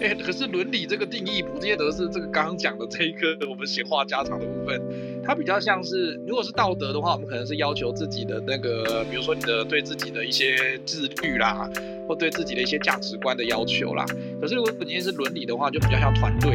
[0.00, 4.80] 哎、可是伦理这个定义不见得是这个刚刚讲的这一个我们闲话家常的部分，
[5.24, 11.68] 它比较像是，如果是道德的话，我们可能是要求自己的那个，比如说你的对自己的一些自律啦，
[12.06, 14.06] 或对自己的一些价值观的要求啦。
[14.40, 16.52] 可是如果今天是伦理的话，就比较像团队，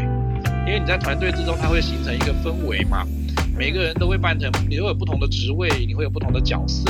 [0.65, 3.05] 因为你在团队之中，它会形成一个氛围嘛，
[3.57, 6.89] 每个人都会扮成，你会有不同的职位，你会有不同的角色。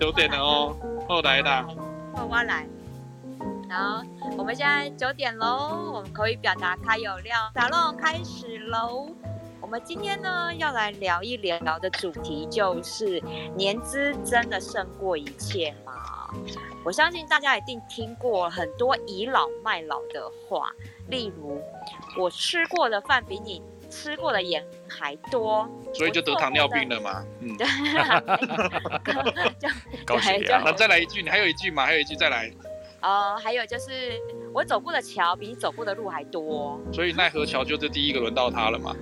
[0.00, 0.76] 九点了哦，
[1.08, 1.66] 后来啦，
[2.14, 2.66] 后我来。
[3.70, 4.02] 好，
[4.38, 9.08] 我们现在九点喽，我们口语表达开有料，沙龙开始喽。
[9.60, 13.20] 我们今天呢要来聊一聊的主题就是
[13.56, 15.92] 年资真的胜过一切吗？
[16.84, 20.70] 我相信大家一定听过很多倚老卖老的话，
[21.08, 21.60] 例如
[22.18, 23.62] 我吃过的饭比你。
[23.94, 27.24] 吃过的盐还多，所以就得糖尿病了嘛。
[27.40, 27.64] 嗯，对，
[30.04, 30.60] 高血压。
[30.66, 31.86] 那 再来一句，你还有一句吗？
[31.86, 32.50] 还有一句再来。
[33.02, 34.20] 哦，还有就是
[34.52, 36.80] 我走过的桥比你走过的路还多。
[36.92, 38.96] 所以奈何桥就是第一个轮到他了嘛。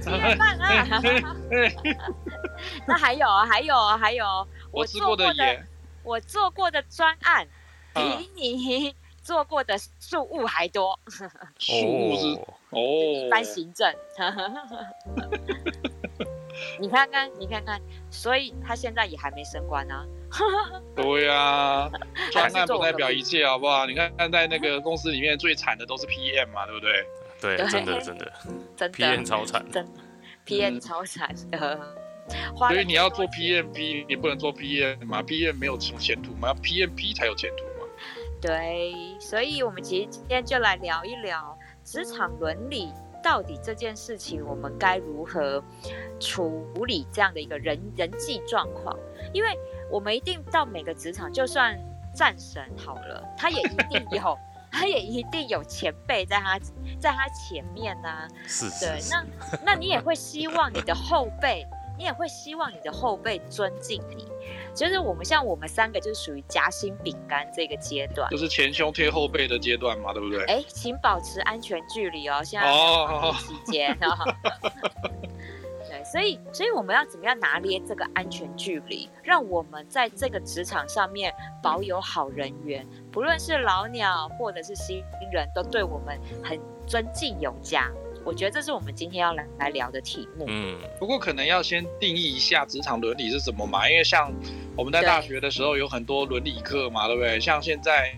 [0.00, 1.00] 七月半啊。
[2.86, 5.66] 那还有还有还有，我吃过的盐，
[6.02, 7.48] 我做过的专案
[7.94, 11.00] 比你做过的树务还多。
[11.58, 12.38] 树务是。
[12.70, 13.92] 哦，翻行政，
[16.80, 20.04] 你看看，你看看，所以他现在也还没升官呢。
[20.94, 21.90] 对呀，
[22.30, 23.84] 专案不代表一切，好不好？
[23.86, 27.04] 你看看在那个公司里面最惨的都是 PM 嘛，对不对？
[27.40, 28.32] 对，真的真的，
[28.76, 29.92] 真的 PM 超惨，真的
[30.46, 31.80] PM 超惨的。
[32.56, 36.48] 所以你要做 PMP，你不能做 PM 嘛？PM 没有什么前途嘛？
[36.48, 37.86] 要 PMP 才有前途嘛？
[38.40, 41.58] 对，所以我们其实今天就来聊一聊。
[41.90, 45.60] 职场伦理到底这件事情，我们该如何
[46.20, 48.96] 处理这样的一个人人际状况？
[49.32, 49.58] 因为
[49.90, 51.76] 我们一定到每个职场，就算
[52.14, 54.38] 战神好了，他也一定 有，
[54.70, 56.56] 他也一定有前辈在他
[57.00, 58.28] 在他前面呢、啊。
[58.46, 59.26] 是，是，对，那
[59.64, 61.66] 那你也会希望你的后辈。
[62.00, 64.26] 你也会希望你的后辈尊敬你，
[64.74, 70.42] 就是我们像我们三个，就是属于夹心饼干这个阶段，就是前胸贴后背的阶段嘛，对不对？
[70.46, 74.16] 哎，请保持安全距离哦，现在哦，期间哦，
[75.90, 81.30] 对，所以所以我们要怎么样拿捏这个安全距离，让我们在这个职场上面
[81.62, 87.90] 保有好人缘，不论是老鸟或者是新人，都对我们很尊敬有加。
[88.24, 90.44] 我觉得这是我们今天要来来聊的题目。
[90.48, 93.88] 嗯，不过可能要先定义一下职场伦理是什么嘛？
[93.88, 94.32] 因为像
[94.76, 97.40] 我们在大学的时候有很多伦理课嘛，对不对？
[97.40, 98.14] 像现在，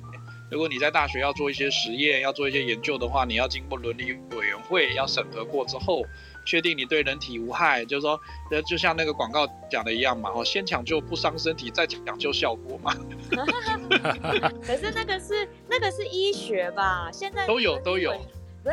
[0.51, 6.05] 如果你在大学要做一些实验、要做一些研究的话，你要经过伦理委员会要审核过之后，
[6.45, 8.21] 确定你对人体无害，就是说，
[8.67, 12.95] 就像那个广告讲的一样嘛，哦，先抢救不伤身体，再讲究效果嘛。
[14.63, 17.09] 可是那个是那个是医学吧？
[17.13, 18.21] 现在都有都有。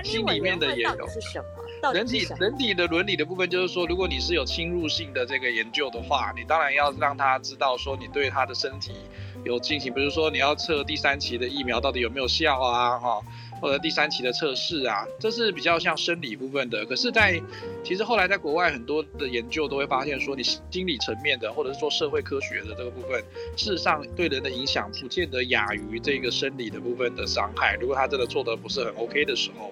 [0.03, 8.93] 心里面的也有，人体人体的伦理的部分，就是说，如果你是有侵入性的这个研究的话，你当然要让他知道说你对他的身体
[9.43, 13.21] 有进行，比如说你要测第三期的疫苗到底有没有效啊，哈。
[13.61, 16.85] 或者第三期的测试啊，这是比较像生理部分的。
[16.85, 17.41] 可是，在
[17.83, 23.23] 其实后来在国外很多的研究都会发现说，你心理层面的，或者是说社会科学的这个部分，
[23.55, 27.77] 事实上对人的影响不见得亚于这个生理的部分的伤害。
[27.79, 29.71] 如果他真的做得不是很 OK 的时候，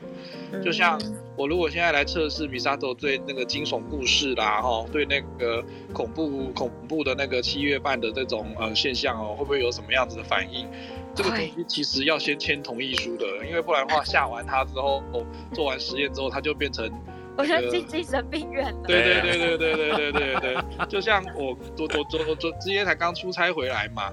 [0.63, 0.99] 就像
[1.35, 10.67] 我如果现在来测试 Misato 对那个惊悚故事啦，哈，对那个恐怖恐怖的那个七月半的这种呃现象哦，会不会有什么样子的反应？
[11.17, 16.87] 这个东西其实要先签同意书的，因为不然的话， 下完它之后，哦做完实验之后，它就变成，
[17.35, 18.83] 我要进精神病院了。
[18.85, 24.11] 对对对对对对对对对，就像我昨昨昨昨今天才刚出差回来嘛，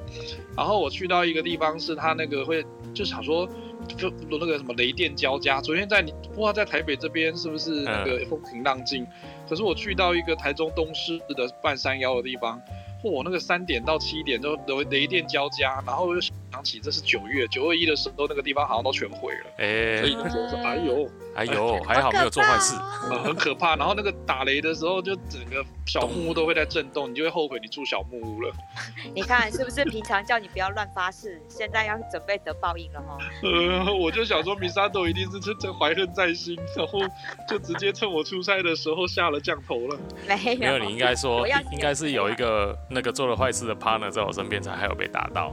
[0.57, 3.47] 然后我去到一个地方，是他那个会就想说，
[3.99, 5.61] 就那个什么雷电交加。
[5.61, 9.07] 昨天在你不知道在台北这边是不是那个风平浪静，
[9.47, 12.59] 可是我去到一个台中东势的半山腰的地方。
[13.03, 16.21] 我、哦、那个三点到七点都雷雷电交加，然后又
[16.55, 19.51] 想起这是九月九二一的时候，那个地方好像都全毁了。
[19.59, 22.77] 哎、欸，所以那时候说，哎呦，哎呦，还好没有做坏事，
[23.11, 23.75] 呃，很可怕。
[23.75, 28.53] 然后那个打雷的时候，就整个小木屋都会在震动，你就会后悔你住小木屋了。
[29.13, 33.19] 你看是不是平常叫你不要乱发誓，现在要准备得报应了哈？
[33.43, 37.01] 呃，我就想说，Misato 一定是真正怀恨在心，然后
[37.49, 39.99] 就直接趁我出差的时候下了降头了。
[40.29, 42.79] 没有，没有，你应该说应该是有一个。
[42.91, 45.53] 那个做了坏事的 partner 在我身边，才还有被打到。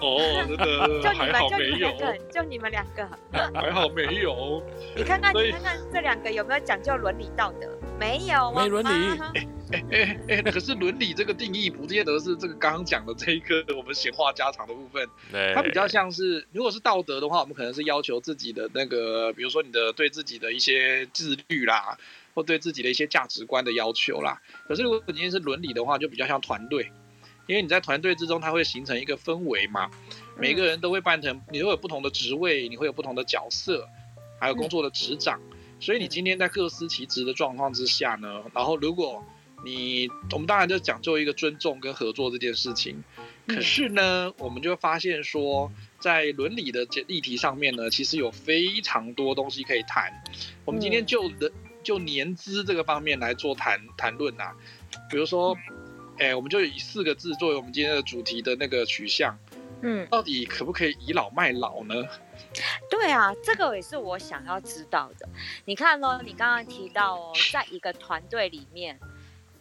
[0.00, 1.90] 哦，真的 还好没有，
[2.32, 3.08] 就你们两个，
[3.54, 4.62] 还好没有。
[4.96, 7.68] 你看看，你看看这两个有没有讲究伦理道德？
[7.98, 9.20] 没有没伦理。
[9.72, 15.04] 哎哎哎，可是伦理这个定义不见得是这个刚刚讲的这一个我们闲话家常的部分。
[15.32, 21.98] 对，它比较像是，如果是道德的话，我们可能是要求自己的那个，比如说你的对自己的一些自律啦，
[22.34, 24.40] 或对自己的一些价值观的要求啦。
[24.68, 26.92] 可是如果今天是伦理的话，就比较像团队，
[27.46, 29.90] 因为你在团队之中，它会形成一个氛围嘛，
[30.36, 33.88] 每个人都会扮成，你都有不同的职位，你会有不同的角色，
[34.40, 35.40] 还有工作的职掌。
[35.78, 39.22] 所以你今天在各司其职的状况之下呢，然后如果
[39.64, 43.02] 你，我们当然就讲究一个尊重跟合作这件事情。
[43.46, 45.70] 可是呢，我们就会发现说，
[46.00, 50.12] 在伦理的这议题上面呢，其实有非常多东西可以谈。
[50.64, 51.52] 我们今天就的
[51.82, 54.52] 就年资这个方面来做谈谈论呐，
[55.08, 55.56] 比如说，
[56.18, 59.38] 哎，我们就以四个字作为我们今天的主题的那个取向。
[59.82, 61.94] 嗯，到底可不可以倚老卖老呢？
[62.88, 65.28] 对啊，这个也是我想要知道的。
[65.66, 68.98] 你看哦，你刚刚提到哦，在一个团队里面，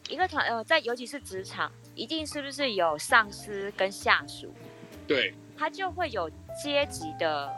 [0.08, 4.54] 一个团呃，在尤其是职场，一定是不是有上司跟下属？
[5.06, 6.30] 对，他就会有
[6.64, 7.54] 阶级的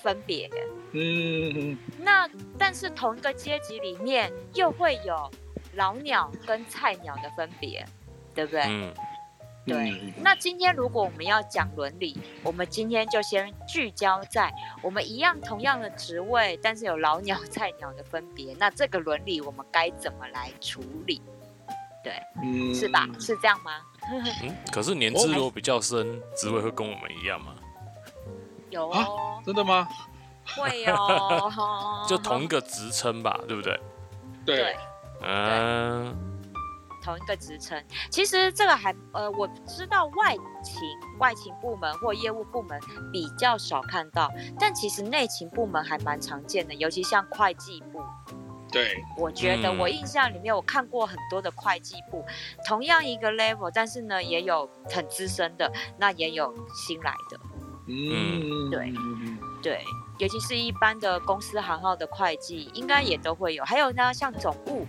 [0.00, 0.48] 分别。
[0.92, 5.28] 嗯，那但是同一个阶级里面，又会有
[5.74, 7.84] 老鸟跟菜鸟的分别，
[8.38, 8.62] 对不对？
[8.68, 8.94] 嗯。
[9.66, 14.50] 对，那今天如果我们要讲伦理，我们今天就先聚焦在
[14.80, 18.54] 我们一样同样的职位，但是有老鸟菜鸟的分别。
[18.58, 21.20] 那这个伦理我们该怎么来处理？
[22.02, 23.06] 对，嗯，是吧？
[23.20, 23.72] 是这样吗？
[24.42, 27.54] 嗯， 可是年资如果比较深，职位会跟我们一样吗？
[28.70, 29.86] 有哦，真的吗？
[30.56, 33.78] 会哦， 就同一个职称吧，对不对？
[34.46, 34.76] 对，
[35.20, 36.27] 嗯。
[37.08, 40.82] 同一个职称，其实这个还呃，我知道外勤
[41.18, 42.78] 外勤部门或业务部门
[43.10, 48.02] 比较少看到，但其实内勤部门还蛮常见的，尤其像会计部。
[48.70, 52.34] 对，我觉得我印象里面我看过很多的会计部，嗯、
[52.66, 57.40] 同样一个 level，但是呢也有很资深的，那也有新来的。
[57.86, 58.92] 嗯，对
[59.62, 59.82] 对，
[60.18, 63.64] 尤其是一般的公司行号的会计，应该也都会有。
[63.64, 64.86] 还有呢，像总务。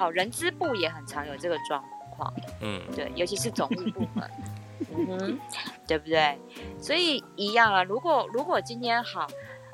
[0.00, 2.32] 好，人资部也很常有这个状况，
[2.62, 4.30] 嗯，对，尤其是总务部门，
[4.96, 5.38] 嗯哼，
[5.86, 6.38] 对不对？
[6.80, 9.26] 所以一样啊，如果如果今天好，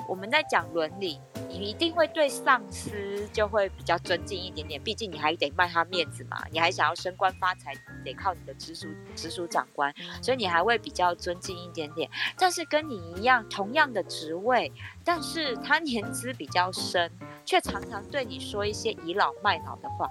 [0.09, 1.21] 我们在讲伦理。
[1.49, 7.73] 你一定会对上司就会比较尊敬一点点，毕竟你还得卖他面子嘛，你还想要升官发财，
[8.05, 12.11] 得靠你的直属直属长官，所以你还会比较尊敬一点点。
[12.37, 14.71] 但是跟你一样同样的职位，
[15.03, 17.11] 但是他年资比较深，
[17.47, 20.11] 却常常对你说一些倚老卖老的话。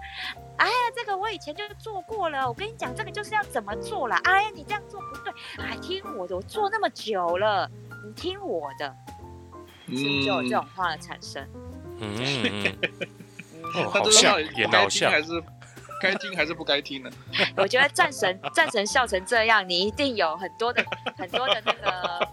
[0.57, 4.19] 哎呀，这个我以前就做过了，我跟你讲，这个就是要怎么做啦。
[4.24, 5.33] 哎呀，你这样做不对，
[5.63, 7.69] 还听我的，我做那么久了，
[8.03, 8.95] 你听我的。
[9.88, 11.46] 就有这种话的产生，
[12.00, 12.78] 嗯嗯
[13.76, 15.42] 嗯， 好像也好像还是
[16.02, 17.10] 该听还是不该听呢？
[17.58, 20.84] 我觉得战神 战神笑成这样，你一定有很多的
[21.18, 22.28] 很多的那个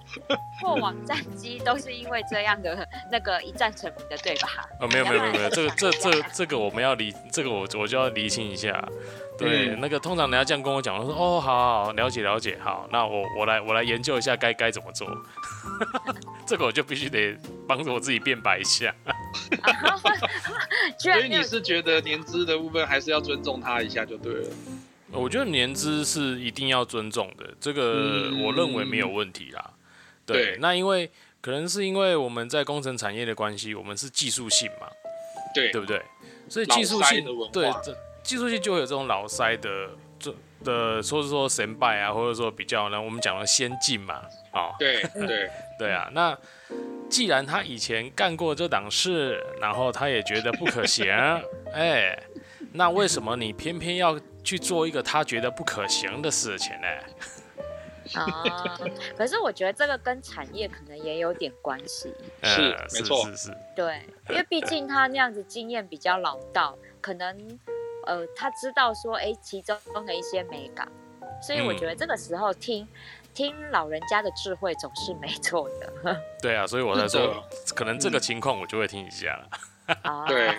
[0.61, 4.69] 过往战机，都是因为这样的那个一战成名的，对吧？
[4.81, 8.85] 哦，没有没有没有没有，这个这这这个我们要理，这个我我就要厘清一下。
[9.39, 15.09] 对，嗯、那个通常人家这样跟我讲，我说哦，好好好，了解了解，好，那我我来我来研究一下该该怎么做。
[16.47, 17.37] 这个我就必须得
[17.67, 18.95] 帮着我自己辩白一下。
[20.99, 24.49] 所以你是觉得年资的部分还是要尊重他一下就对了？
[25.11, 29.65] 我觉得年资是一定要尊重的，这个我认为没有问题啦。
[29.67, 29.75] 嗯、
[30.27, 31.11] 对，对那因为
[31.41, 34.87] 可能是因为我们在工程产业的关系，我们是技术性嘛，
[35.55, 36.01] 对对不对？
[36.49, 37.97] 所以技术性对这。
[38.23, 46.09] 技术性就会有这种老塞的，这的说是说神拜啊，或者说比较呢，我们讲的先进嘛，哦，对对 对啊。
[46.13, 46.37] 那
[47.11, 51.07] 既然他以前干过这档事，然后他也觉得不可行，
[51.75, 52.17] 哎，
[52.73, 56.89] 那为什么你偏偏要去做一个他觉得不可行的事情呢？
[58.15, 58.79] 啊，
[59.17, 67.59] 可是我觉得这个跟产业可能也有点关系，是没错，是是，对，因为毕竟他那样子经验比较老道，可能。
[68.07, 70.87] 呃，他知道说，哎，其中的一些美感，
[71.41, 72.89] 所以我觉得这个时候听、嗯、
[73.35, 76.17] 听老人家的智慧总是没错的。
[76.43, 77.43] 对啊，所以我才说，
[77.75, 79.49] 可能这个情况我就会听一下了。
[80.05, 80.57] 嗯、对，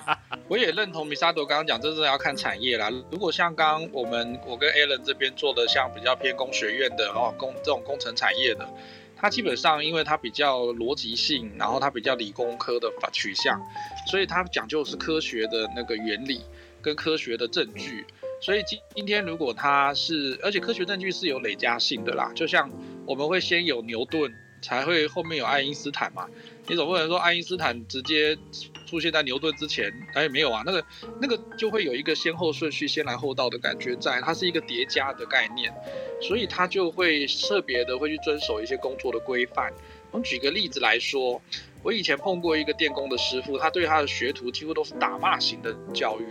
[0.49, 2.89] 我也认同米沙朵刚刚讲，这是要看产业啦。
[3.09, 8.67] 如果像刚刚我们我跟 Alan 这边做的，像比较偏工学院的哦，工这种工程产业的，
[9.15, 13.59] 它基本上因为它比较逻辑性，然后它比较理工科的取向，
[14.07, 16.45] 所以它讲究是科学的那个原理。
[16.83, 18.05] 跟科学的证据，
[18.41, 22.69] 所以今今天如果他是，而且科学证据是有累加性的啦，就像
[23.07, 26.27] 我们会先有牛顿，才会后面有爱因斯坦嘛。
[26.67, 28.37] 你总不能说爱因斯坦直接
[28.85, 30.85] 出现在牛顿之前，哎，没有啊，那个
[31.21, 35.73] 那个就会有一个先后顺序、先来后到的感觉在，它是一个叠加的概念，
[36.21, 39.73] 所以他就会特别的会去遵守一些工作的规范。
[40.11, 41.41] 我们举个例子来说。
[41.85, 46.23] 我以前碰过一个电工的师傅，他对他的学徒几乎都是打骂型的教育，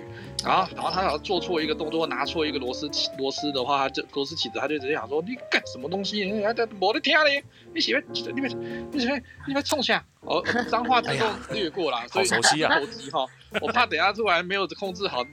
[0.45, 6.31] 然后，然后他好像做错一个动作，拿错一个螺丝起螺丝的话，他就螺丝起子，他就直接想说你干什么东西？
[6.31, 7.43] 你还在没得听嘞？
[7.73, 8.49] 你喜欢你别
[8.91, 13.27] 你喜欢你们冲下哦，脏话自动略过了，所以熟悉啊，手机哈，
[13.61, 15.25] 我怕等下突然没有控制好，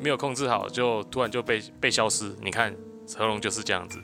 [0.00, 2.34] 没有控制好就突然就被被消失。
[2.40, 2.74] 你看
[3.06, 3.98] 成龙就是这样子。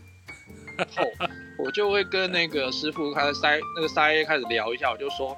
[1.64, 5.36] 我就会跟那个师傅开始塞那个塞开始聊一下，我就说，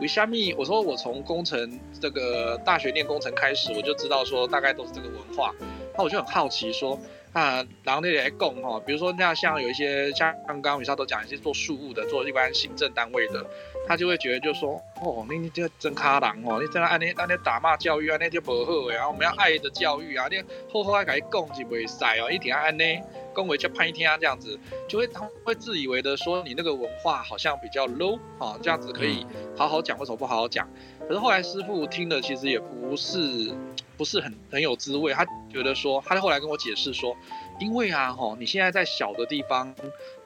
[0.00, 0.54] 为虾米？
[0.54, 5.52] 我说我从工程这个大学念工程开始，我就知道说大概都是这个文化。
[5.96, 6.98] 那我就很好奇说，
[7.32, 13.44] 啊，然后那里来供哈，比如说那像有一些像刚刚雨少都讲一些做事务的，做一般行政单位的，
[13.86, 22.84] 他就会觉得就说，哦，你你这真卡郎哦，你这样按那按那打骂教育啊，那就不好然后我们要爱的教育啊，你好好爱给他供是不会塞哦，一定要按呢。
[23.32, 30.66] 恭维就拍一天啊，这样子就会他会自以为的说你那个文化好像比较 low 啊，这样子可以好好讲，为什么不好好讲？
[31.06, 33.52] 可是后来师傅听的其实也不是
[33.96, 37.14] 不是很很有滋味，他觉得说，他后来跟我解释说，
[37.60, 39.74] 因为啊哈，你现在在小的地方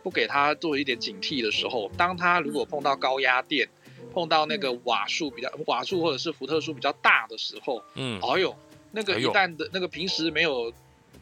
[0.03, 3.69] 不给他做一点警惕的时候，当他如果碰到高压电，
[4.13, 8.57] 碰到那个瓦数比较瓦数或者是伏特数比较大的时候，嗯，哎呦，
[8.93, 10.73] 那个一旦的那个平时没有。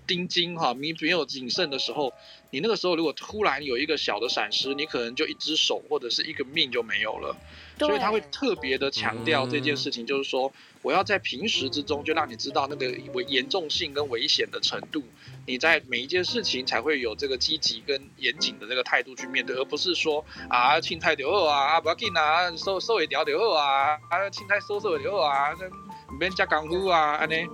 [0.06, 2.14] 盯紧哈，你没有谨慎的时候，
[2.48, 7.36] 你那个时候如果突然有一个小的闪失，你可能就一只手或者是一个命就没有了。
[7.78, 10.50] 所以他会特别的强调这件事情，就是说
[10.82, 15.02] 我要在平时之中就让你知道那个危严重性跟危险的程度，
[15.46, 25.54] 你在每一件事情才会有这个积极跟严谨的这个态度去面对，而不是说啊青菜就好啊，不要紧啊，瘦瘦一条就好啊，啊青菜收收就好啊，
[26.18, 27.46] 免加功夫啊，安尼。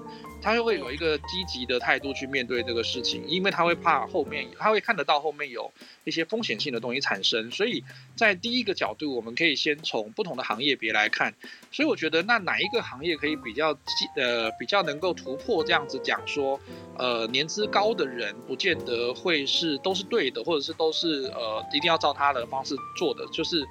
[0.42, 5.72] 他就会有一个积极的态度去面对这个事情，因为他会怕后面，他会看得到后面有
[6.04, 7.82] 一些风险性的东西产生，所以
[8.14, 11.32] 在第一个角度，我们可以先从不同的行业别来看。
[11.72, 13.70] 所以我觉得，那哪一个行业可以比较
[14.16, 16.60] 呃比较能够突破这样子讲说，
[16.98, 23.66] 呃年资高的人不见得会是都是对的，或者是都是呃一定要照他的方式做的，就是。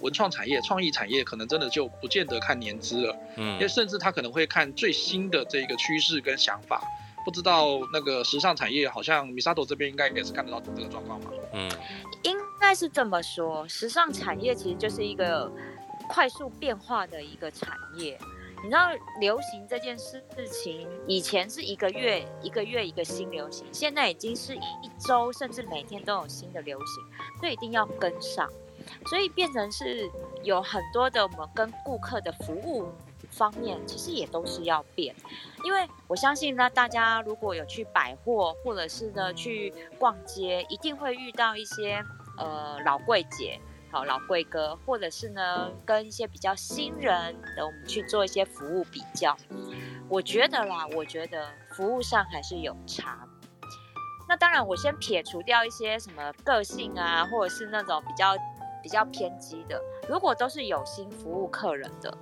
[0.00, 6.82] 文创产业、创意产业可能真的就不见得看年资了，嗯，因为甚至他可能会看最新的这个趋势跟想法。
[7.24, 11.30] 不知道那个时尚产业，好像 Misato 这边应该也是看得到这个状况嘛？
[11.54, 11.68] 嗯，
[12.22, 13.66] 应该是这么说。
[13.66, 15.50] 时尚产业其实就是一个
[16.08, 18.16] 快速变化的一个产业。
[18.62, 27.04] 你知道，流行这件事情，以前是一个月一个月一个新流行，现在已经是一周甚至每天都有新的流行，
[27.40, 28.48] 所以一定要跟上。
[29.06, 30.10] 所以变成是
[30.42, 32.92] 有很多的我们跟顾客的服务
[33.30, 35.14] 方面，其实也都是要变，
[35.64, 42.02] 因为我相信呢，大家如果有去百货或者是呢去逛街，一定会遇到一些
[42.38, 49.36] 呃老柜姐，好老柜哥，或者是呢跟一些比较新人的我们去做一些服务比较。
[50.08, 53.26] 我觉得啦，我觉得服务上还是有差。
[54.28, 58.36] 那当然，我先撇除掉一些什么个性啊，或者是那种比较。
[58.86, 62.16] 比较偏激的，如果都是有心服务客人的，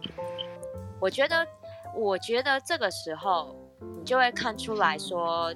[0.99, 1.47] 我觉得，
[1.95, 3.55] 我觉得这个时候
[3.99, 5.55] 你就会看出来说，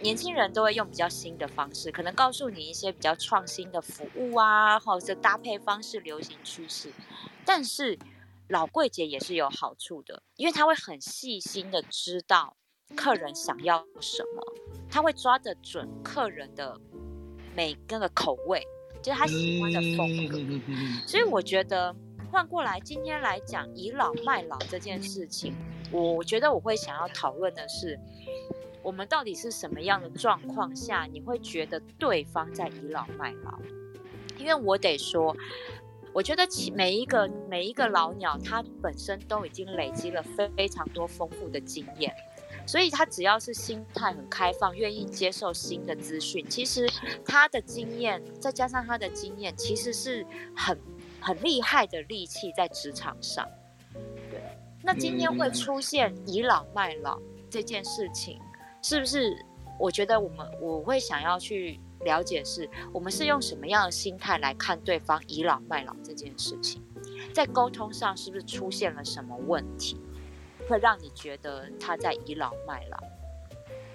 [0.00, 6.92] 年轻人都会用比较新的方式，可能告诉你一些比较创新的服务啊，或者是搭配方式、流行趋势。
[7.44, 7.98] 但是
[8.48, 12.56] 老柜姐也是有好处的，因为她会很细心的知道
[12.94, 14.40] 客人想要什么，
[14.88, 16.78] 她会抓得准客人的
[17.56, 18.64] 每个个口味。
[19.04, 20.38] 就是他喜欢的风格，
[21.06, 21.94] 所以我觉得
[22.32, 25.54] 换过来，今天来讲倚老卖老这件事情，
[25.92, 28.00] 我觉得我会想要讨论的是，
[28.82, 33.58] 我们到底是什么样的状况下，你会觉得对方在倚老卖老？
[34.38, 35.36] 因为我得说，
[36.14, 40.24] 我觉得每一个每一个老鸟，他本身都已经累积了
[40.56, 42.10] 非常多丰富的经验。
[42.66, 46.88] 所以他只要是心态很开放，愿意接受新的资讯，其实
[47.24, 50.78] 他的经验再加上他的经验，其实是很
[51.20, 53.48] 很厉害的利器在职场上。
[54.30, 54.42] 对，
[54.82, 58.40] 那今天会出现倚老卖老这件事情，
[58.82, 59.36] 是不是？
[59.76, 66.80] 我觉得我们我会想要去了解是，我们是用什么样的心态来看对方倚老卖老这件事情，
[67.34, 70.00] 在沟通上是不是出现了什么问题？
[70.68, 72.98] 会让你觉得他在倚老卖老。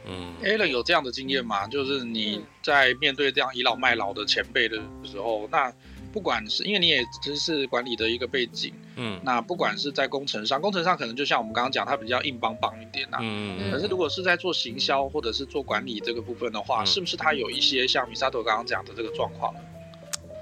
[0.06, 1.68] 嗯，Alan 有这样的经验吗？
[1.68, 5.72] 就是你在面对这样倚老卖老的前辈的时候，那
[6.12, 19.54] 不管是因为你也只是管理的一个背景，嗯，那不管是在工程上，工程上可能就像我们刚刚讲，他比较硬邦邦一点呐，嗯，可是如果是在做行销或者是做管理这个部分的话，嗯、是不是他有一些像 Misato 刚刚讲的这个状况？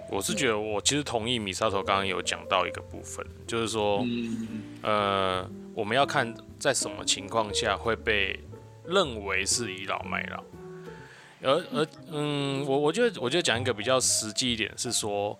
[0.10, 4.48] 我是觉得，我其实同意 Misato 刚刚有讲到一个部分，就是说，嗯、
[4.82, 8.40] 呃，我们要看在什么情况下会被
[8.86, 10.44] 认为是倚老卖老。
[11.44, 15.38] 而而嗯，我我觉得我就讲一个比较实际一点，是说，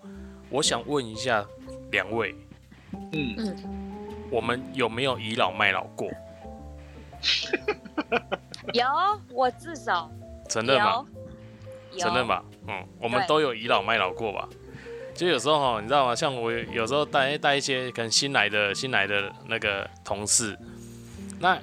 [0.50, 1.44] 我想问一下
[1.90, 2.34] 两位，
[3.12, 3.56] 嗯嗯，
[4.30, 6.08] 我们有没有倚老卖老过？
[8.74, 8.84] 有，
[9.32, 10.08] 我至少
[10.48, 11.04] 承认吗？
[11.96, 14.48] 承认吧，嗯，我们都有倚老卖老过吧？
[15.14, 16.14] 就有时候哈，你知道吗？
[16.14, 20.58] 像我有时候带带一些可能新来的新来的那个同事，
[21.40, 21.58] 那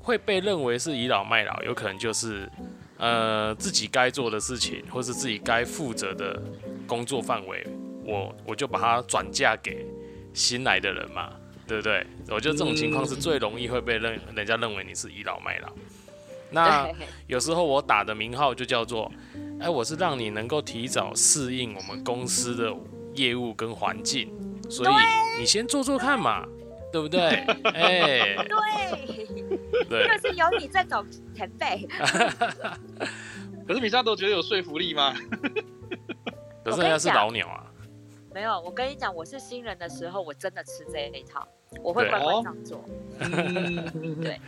[0.00, 2.50] 会被认为是倚老卖老，有可能就是。
[2.98, 6.40] 呃，自己该做的事情，或是自己该负责的
[6.86, 7.66] 工作范围，
[8.04, 9.84] 我我就把它转嫁给
[10.32, 11.32] 新来的人嘛，
[11.66, 12.06] 对不对？
[12.28, 15.72] 我觉得这种情况是最容易会被认人家认为你是倚老卖老。
[16.52, 16.88] 那
[17.26, 19.10] 有时候我打的名号就叫做，
[19.58, 22.72] 哎，我是让你能够提早适应我们公司的
[23.14, 24.30] 业务跟环境，
[24.70, 24.94] 所以
[25.38, 26.46] 你先做做看嘛。
[26.92, 27.20] 对不对？
[27.72, 29.26] 哎，对，
[29.88, 31.02] 对，就是有你在找
[31.34, 31.88] 前辈。
[33.66, 35.14] 可是米莎都觉得有说服力吗？
[36.62, 37.64] 可是人家是老鸟啊。
[38.34, 41.48] 没有，我跟你讲，我是新人的时候，我真的吃这一套，
[41.82, 42.84] 我会乖乖上做。
[44.20, 44.38] 对，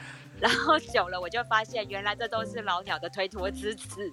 [0.45, 4.13] 然后久了，我就发现原来这都是老鸟的推脱之词。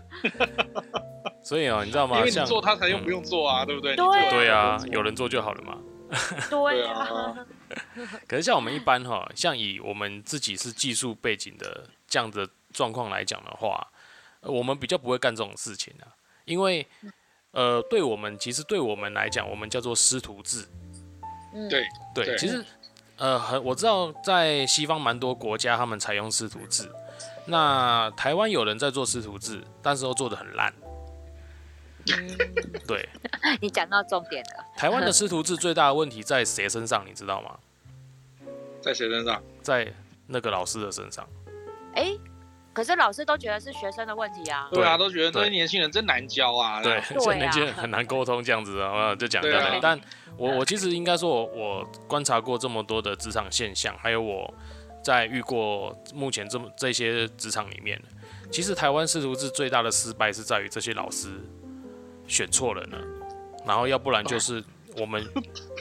[1.42, 2.18] 所以哦，你知道吗？
[2.18, 3.96] 因为你做他才用不用做啊，对不对？
[3.96, 5.78] 对啊，有人做就好了嘛。
[6.50, 7.34] 对啊，
[8.28, 13.90] 可是像我们一般哈，像以我们自己是技术背景的这样的状况来讲的话，
[14.42, 16.12] 我们比较不会干这种事情啊，
[16.44, 16.86] 因为
[17.52, 20.68] 呃，对我们其实对我们来讲，我们叫做师徒制。
[21.70, 21.82] 对
[22.14, 22.62] 对，其实
[23.20, 26.90] 呃，很我知道在西方蛮多国家他们采用师徒制，
[27.44, 30.72] 那台湾有人在做师徒制，但是都做的很烂。
[32.06, 32.36] 嗯，
[32.86, 33.06] 对，
[33.60, 34.64] 你讲到重点了。
[34.74, 37.04] 台湾的师徒制最大的问题在谁身上？
[37.06, 37.58] 你知道吗？
[38.80, 39.42] 在谁身上？
[39.62, 39.92] 在
[40.26, 41.28] 那个老师的身上。
[41.94, 42.20] 哎、欸，
[42.72, 44.68] 可是老师都觉得是学生的问题啊。
[44.72, 46.82] 对啊，都觉得这些年轻人真难教啊。
[46.82, 49.78] 对，这些年轻人很难沟通这样子啊，就讲这样。
[49.80, 50.00] 但
[50.36, 54.52] 我我其实应该说我，我观察过这么多的职场现象，还有我
[55.02, 58.00] 在遇过目前这么这些职场里面，
[58.50, 61.28] 其实台湾师徒制最大的失败是在于这些老师。
[62.26, 62.98] 选错人了，
[63.66, 64.62] 然后要不然就是
[64.96, 65.20] 我们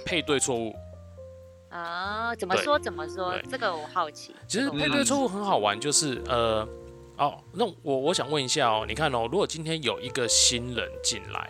[0.04, 0.76] 配对错误
[1.70, 2.36] 啊？
[2.36, 2.78] 怎么说？
[2.80, 3.34] 怎么说？
[3.50, 4.36] 这个我好奇。
[4.48, 6.68] 其实配对错误很好玩，就是呃，
[7.18, 11.50] 哦，那我我想问一下哦，你看哦，如果今天有一个新人进来，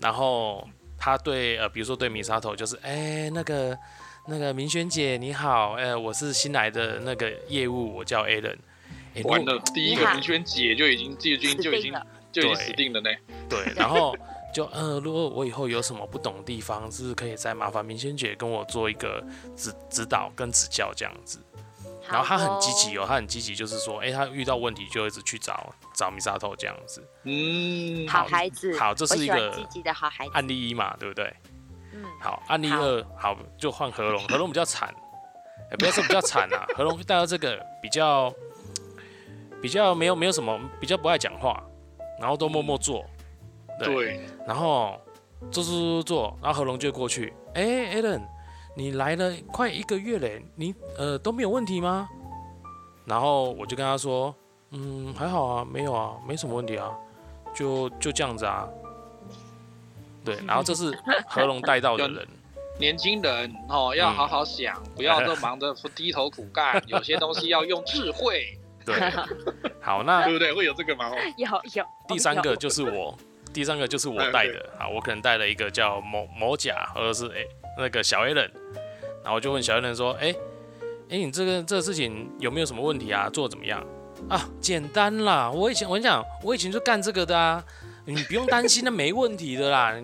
[0.00, 0.66] 然后
[0.98, 3.76] 他对呃，比如说对 Misato 就是哎，那个
[4.26, 8.56] 那个明轩姐你好，哎，我是新来的那个业务，我叫 Alan。
[9.24, 11.94] 完了，第一个明轩姐就已经进军就已经。
[12.32, 13.08] 就已经死定了呢。
[13.48, 14.14] 对，然后
[14.56, 19.22] 就呃，如果我以后有什么不懂的地方，是不是可以再麻烦明轩姐跟我做一个
[19.54, 21.38] 指指导跟指教这样子。
[22.08, 27.06] 然后他很积极哦，他很积极，就是说，哎，他遇到问题就一直去找找 Misato 这样子。
[27.24, 30.30] 嗯，好孩子，好，这是一个积极的好孩子。
[30.32, 31.30] 案例一嘛，对不对？
[31.92, 32.02] 嗯。
[32.18, 34.88] 好，案例二，好，就换何龙，何龙比较惨，
[35.70, 38.32] 哎，不要说比较惨啊，何龙带到这个比较
[39.60, 41.62] 比较没有没有什么，比较不爱讲话。
[42.18, 43.04] 然后都默默做，
[43.78, 44.98] 对，对然后
[45.50, 47.62] 做做做做，然后何龙就过去，哎
[47.96, 48.22] ，Alan，
[48.74, 52.08] 你来了快一个月嘞，你呃都没有问题吗？
[53.04, 54.34] 然后我就跟他说，
[54.70, 56.90] 嗯，还好啊，没有啊，没什么问题啊，
[57.54, 58.68] 就就这样子啊，
[60.24, 60.96] 对， 然后这是
[61.28, 62.26] 何龙带到的人，
[62.80, 68.58] 年轻人哦，要好好想，嗯、不要都忙着低头苦干，有些东西要用智慧。
[68.86, 68.94] 对，
[69.80, 70.52] 好，那对不对？
[70.52, 71.10] 会有这个吗？
[71.36, 71.84] 有有。
[72.06, 73.18] 第三个就是我，
[73.56, 74.68] 第三个就是我带的。
[74.78, 77.42] 啊，我可能带了一个叫某某甲，或者是哎
[77.78, 78.50] 那个小 A 人，
[79.22, 80.34] 然后我就问小 A 人说，哎
[81.08, 83.30] 哎，你这个这个事情有没有什么问题啊？
[83.30, 83.82] 做的怎么样？
[84.28, 87.64] 啊，简单啦，我以前我跟你讲，我以前就干这个的啊，
[88.04, 89.94] 你不用担心，那没问题的啦。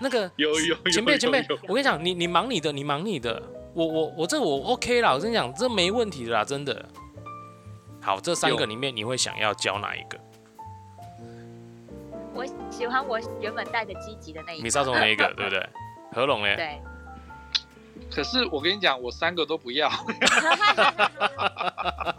[0.00, 3.42] 那个有有前辈前辈，我跟你讲，你你忙你的，你忙你的，
[3.74, 6.88] 我我我这我 OK 啦，我跟你讲，这没问题的啦，真的。
[8.00, 10.16] 好，这三个里面你会想要教哪一个？
[12.36, 14.62] 我喜欢我原本带的积极的那一个。
[14.62, 15.68] 米沙虫那一个， 对不对？
[16.12, 16.54] 合拢嘞？
[16.56, 16.80] 对。
[18.10, 19.90] 可是我跟你讲，我三个都不要。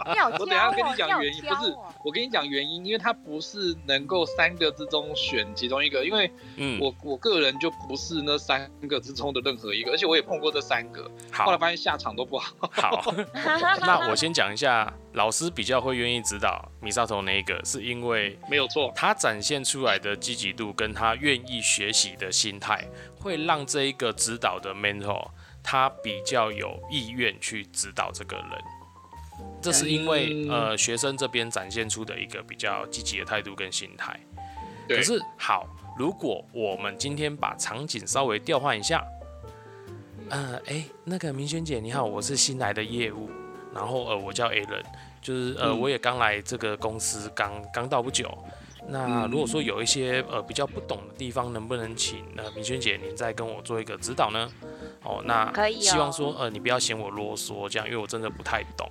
[0.10, 2.12] 你好等下跟你讲原因，不是我。
[2.18, 6.32] 跟你讲原因，因为他不是能够三个之中选其中一个，因为
[6.80, 12.56] 我、嗯、我个人就不是那三个之中的任何一个，而且我也碰过这三个，后来发现下场都不好。
[12.72, 13.14] 好，
[13.86, 22.88] 那我先讲一下，老师比较会愿意指导 Misato 那一个，是因为没有错，他展现出来的积极度跟他愿意学习的心态，
[23.20, 25.28] 会让这一个指导的 mentor
[25.70, 28.48] 他比较有意愿去指导这个人。
[29.62, 34.18] 这是因为、嗯、呃学生这边展现出的一个比较积极的态度跟心态。
[34.88, 39.04] 可是好，如果我们今天把场景稍微调换一下，
[40.30, 43.30] 呃，哎，那个明轩姐你好，我是新来的业务，
[43.76, 44.86] 然后呃我叫 Alan。
[45.22, 48.32] 就是呃，我也刚来这个公司，刚刚到不久。
[48.88, 54.50] 那如果说有一些呃比较不懂的地方，能不能请呃明轩姐您再跟我做一个指导呢？
[55.04, 58.90] 哦，那希望说呃你不要嫌我啰嗦，这样，因为我真的不太懂。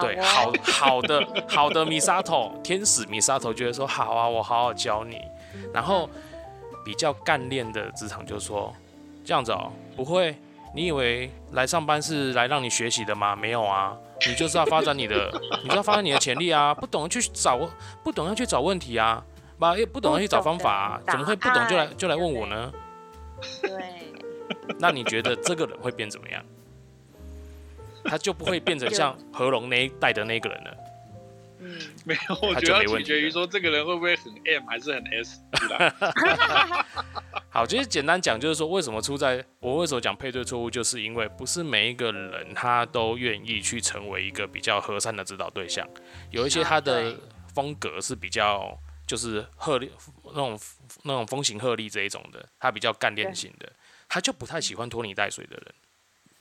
[0.00, 5.20] 对，好好的好的，Misato 天使 Misato 觉得说好啊，我好好教你。
[5.72, 6.08] 然后
[6.84, 8.74] 比较干练的职场就说
[9.24, 10.36] 这样子哦，不会，
[10.74, 13.36] 你以为来上班是来让你学习的吗？
[13.36, 13.96] 没有啊。
[14.26, 15.30] 你就是要发展你的，
[15.62, 16.72] 你就要发展你的潜力啊！
[16.72, 17.58] 不懂得去找，
[18.02, 19.22] 不懂要去找问题啊，
[19.58, 22.72] 把不懂得去找方法啊，怎么会不懂就来就来问我呢？
[23.60, 24.13] 对。
[24.78, 26.44] 那你觉得这个人会变怎么样？
[28.04, 30.76] 他就不会变成像何龙那一代的那个人了。
[31.60, 35.40] 嗯，没有，我觉得取决于说这个人会不会很 M 还是很 S。
[37.48, 45.88] 好，其实简单讲就是说，为什么出在我为什么讲配对错误，就是因为不是每一个人他都愿意去成为一个比较和善的指导对象，
[46.30, 47.16] 有一些他的
[47.54, 49.90] 风格是比较就是鹤立
[50.26, 50.60] 那种
[51.04, 53.72] 那种风行鹤立这一种的，他比较干练型的，
[54.14, 55.74] 他就不太喜欢拖泥带水的人。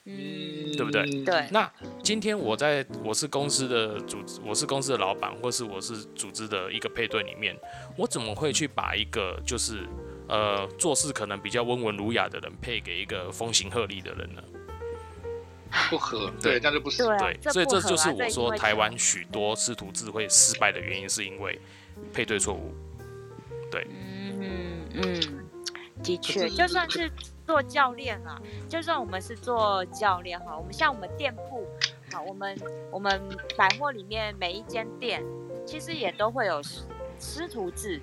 [0.05, 1.23] 嗯，对不对？
[1.23, 1.47] 对。
[1.49, 1.67] 那
[2.03, 7.57] 今天我在我是公司的组，我是公司的老板，或是我是组织的一个配对里面，
[7.97, 9.87] 我怎么会去把一个就是
[10.29, 14.43] 呃做事可能比较温文儒雅的人配给一个风行鹤立的人呢？
[15.89, 17.39] 不合，对，这样就不是对。
[17.51, 21.59] 所以这就是我说台湾许多师徒制会失败的原因，是因为
[22.13, 22.71] 配对错误。
[23.71, 23.87] 对。
[23.89, 27.11] 嗯嗯，的确，就算是。
[27.45, 31.67] 做教练啊，就算我们是做教练哈，我们像我们店铺，
[32.11, 32.57] 好，我们
[32.91, 33.21] 我们
[33.57, 35.23] 百货里面每一间店，
[35.65, 36.61] 其实也都会有
[37.19, 37.99] 师徒制，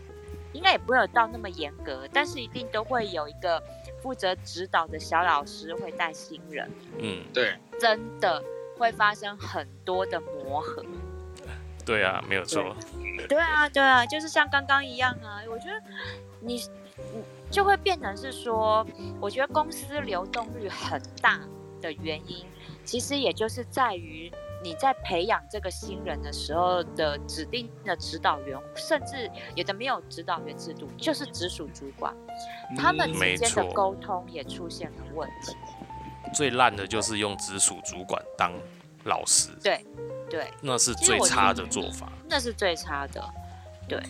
[0.52, 3.62] 应该也不会有到那么严格，但是一定都会有一个
[4.02, 6.70] 负责指导的小老师会带新人。
[6.98, 8.42] 嗯，对，真的
[8.76, 10.84] 会发生很多的磨合。
[11.86, 12.76] 对啊，没有错。
[13.28, 15.82] 对啊，对啊，就是像刚刚一样啊，我觉得
[16.40, 17.24] 你你。
[17.50, 18.86] 就会变成是说，
[19.20, 21.40] 我觉得公司流动率很大
[21.80, 22.46] 的原因，
[22.84, 24.30] 其实也就是在于
[24.62, 32.14] 你在培养这个新人的时候的指定的指导员，甚至有的没有指导员制度，就是直属主管，
[32.76, 35.56] 他们之间的沟通也出现了问题。
[36.32, 38.52] 最烂的就是用直属主管当
[39.04, 39.84] 老师，对
[40.30, 43.28] 对，那是最差的做法，那是最差的，
[43.88, 44.00] 对。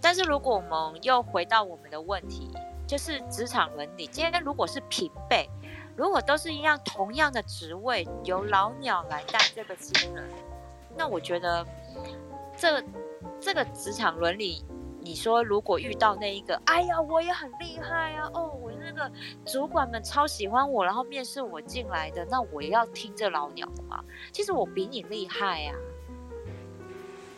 [0.00, 2.50] 但是如果我们又回到我们的问题。
[2.90, 4.04] 就是职场伦理。
[4.08, 5.48] 今天如果是平辈，
[5.96, 10.28] 如果都是一样同样的职位，由老鸟来带这个新人，
[10.96, 11.64] 那我觉得
[12.56, 12.82] 这
[13.40, 14.64] 这个职场伦理，
[15.00, 19.08] 你说如果遇到那一个，哎呀，我也很厉害啊，哦，我那个
[19.46, 24.02] 主管们超喜欢我，然后面试我进来的，那我也要听这老鸟的吗？
[24.32, 25.72] 其实我比你厉害呀，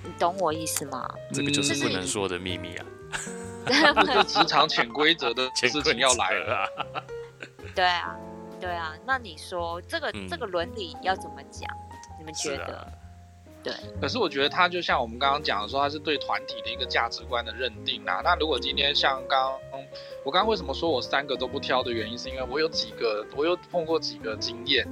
[0.02, 1.06] 你懂我意思吗？
[1.30, 2.86] 这个就是不能说的秘密啊。
[4.26, 6.68] 职场潜规则的事情要来了啊！
[7.74, 8.16] 对啊，
[8.60, 11.70] 对啊，那你说这个、嗯、这个伦理要怎么讲？
[12.18, 12.78] 你们觉得？
[12.78, 12.86] 啊、
[13.62, 13.72] 对。
[14.00, 18.20] 可是我觉得他就像我们刚刚讲的说，他是对团体的一个价值观的认定啊。
[18.22, 19.52] 那如果今天像刚
[20.24, 24.86] 我刚刚为什么说我三个都不挑的原因，是因为我有几个，我有碰过几个经验。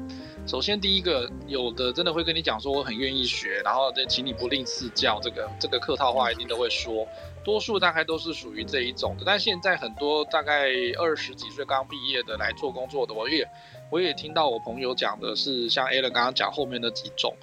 [0.46, 7.06] 首先第一个，有的真的会跟你讲说我很愿意学，然后再请你不吝赐教，这个这个客套话一定都会说。
[7.42, 13.48] 多数大概都是属于这一种的，但现在很多大概二十几岁刚毕业的来做工作的，我也
[13.90, 17.34] 我也听到我朋友讲的是，像 Alan 刚刚讲后面的几种，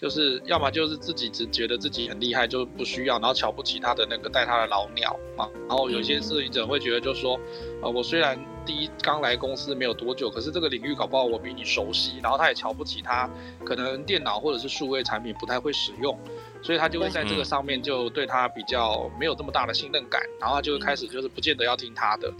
[0.00, 7.38] 就是要么就是自己只觉得自己很厉害，就不需要，然后瞧不起他的那个带他的老鸟啊，然后有些摄影者会觉得就是说，
[7.82, 13.28] 呃，我虽然第一刚来公司没有多久，可是这个领域搞不好我比你熟悉，然后他也瞧不起他，
[13.64, 16.16] 可能电脑或者是数位产品不太会使用。
[16.60, 22.32] 所以他就会在这个上面就对他比较没有这么大的信任感，然后他就会开始就是不见得要听他的。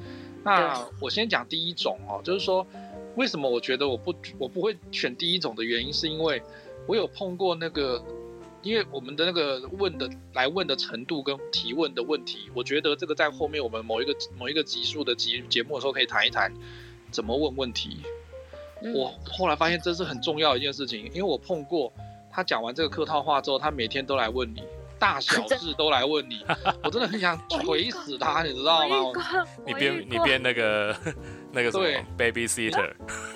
[0.42, 2.66] 那我先讲第一种哦，就是说
[3.14, 6.42] 为什么我觉得我不我不会选第一种的原因，是因为
[6.88, 8.03] 我有碰过那个
[8.62, 16.53] 因为我们的那个问的来问的程度跟提问的问题，我觉得这个在后面我们某一个某一个集数的节节目的时候可以谈一谈
[17.12, 17.98] 怎么问问题。
[18.83, 21.92] 嗯、我后来发现这是很重要的一件事情，因为我碰过
[22.31, 24.62] 他讲完这个客套话之后，他每天都来问你。
[25.01, 26.44] 大小 事都来问你，
[26.83, 29.12] 我真的很想锤死他，你知道吗？
[29.64, 30.92] 你编你编那个
[31.51, 31.85] 那个什么
[32.17, 32.93] 对 babysitter，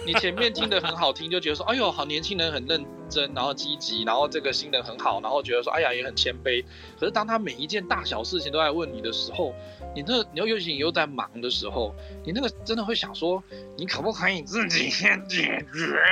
[0.07, 6.63] 你前面听的很好听，就觉得说，哎呦，好年轻人很认真，然后积极，然后这个新人很好，然后觉得说，哎呀，也很谦卑。
[6.99, 9.55] 可是当他每一件大小事情都在问你的时候，
[9.95, 11.95] 你那，你又尤其你又在忙的时候，
[12.25, 13.43] 你那个真的会想说，
[13.77, 16.03] 你可不可以自己先解决？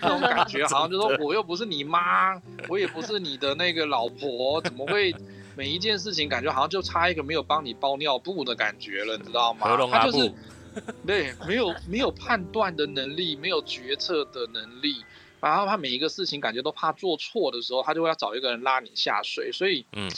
[0.00, 5.12] 那种感觉好像就说，我又不是你妈，我也不是你的那个老婆，怎么会
[5.56, 9.76] 每一件事情感觉好像就差一个没有帮你包尿布的感觉了，你知道吗？
[9.90, 10.32] 他就是
[11.06, 15.04] 对，没有没有判断的能力，没有决策的能力，
[15.40, 19.52] 然后他每一个事情感觉都怕做错的时候，他就会要找一个人拉你下水。
[19.52, 20.10] 所以，嗯，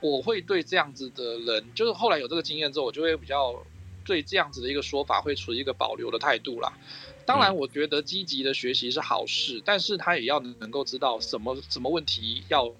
[0.00, 3.64] 我会对这样子的人，就是后来有这个经验之后，我就会比较
[4.04, 6.72] 对这样子的一个说法会处于一个保留的态度啦。
[7.26, 12.70] 当然，我觉得积极的学习是好事，但是他也要能够知道什么什么问题要，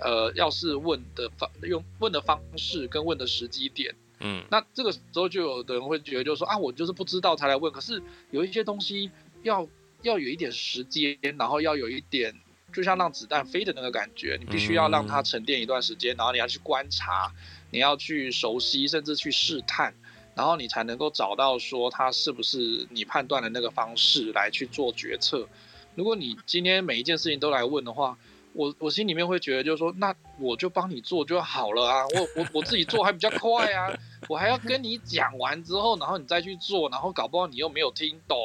[0.00, 7.72] 呃，要是问的方用问的方式跟问的时机点，嗯，那这个时候就有的人会觉得，就是说啊，我就是不知道才来问。
[7.72, 9.10] 可是有一些东西
[9.42, 9.66] 要
[10.02, 12.34] 要有一点时间，然后要有一点，
[12.72, 17.32] 就像让子弹飞的那个感觉，你必须要让它沉淀一段时间，然后你要去观察，
[17.70, 19.94] 你要去熟悉，甚至去试探。
[20.34, 25.46] 然后你才能够找到说他是不是你判断的那个方式来去做决策。
[25.94, 28.16] 如果你今天每一件事情都来问的话，
[28.54, 33.92] 我 我心里面会觉得就是说，那我就帮你做就好了啊，我我我自己做还比较快啊，
[34.28, 38.38] 我还要跟你讲完之后，然后你再去做，然后搞不好你又没有听懂，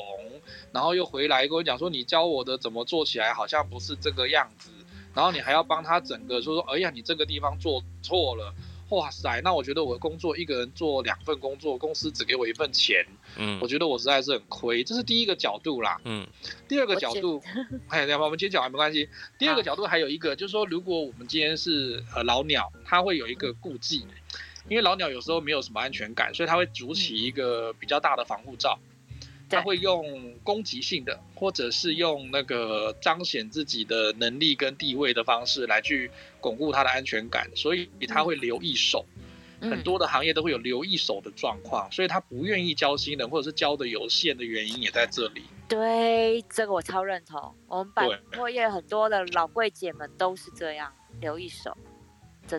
[0.72, 4.70] 然后又回来跟我讲说你教我的怎么做起来好像不是这个样子，
[5.14, 8.54] 然后你还要帮他整个说说，哎呀，你这个地方做错了。
[8.90, 14.82] 哇塞，那我觉得我的工作一个人做两份工作，公司只给我一份钱，嗯，我觉得我实在是很亏。
[14.82, 16.26] 这是第一个角度啦，嗯，
[16.70, 17.44] 第二个角度，
[17.90, 19.10] 哎，要不我们今天讲完没关系。
[19.38, 24.08] 第二个角度还有一个，就是说，如果我们今天是呃老鸟，他会有一个顾忌，
[24.70, 28.78] 因为老鸟有时候没有什么安全感，所以他会筑起一个比较大的防护罩。
[29.50, 39.06] 他会用攻击性的，或者是用那个彰显自己的能力跟地位的方式来去巩固他的安全感，所以他会留一手。
[39.62, 45.44] 很多的行业都会有留一手的状况，所以他不愿意交新人，或者是交的有限的原因也在这里。
[45.70, 47.56] 对，这个我超认同。
[47.68, 51.76] 我们百货业很多的老柜姐们都是这样留一手。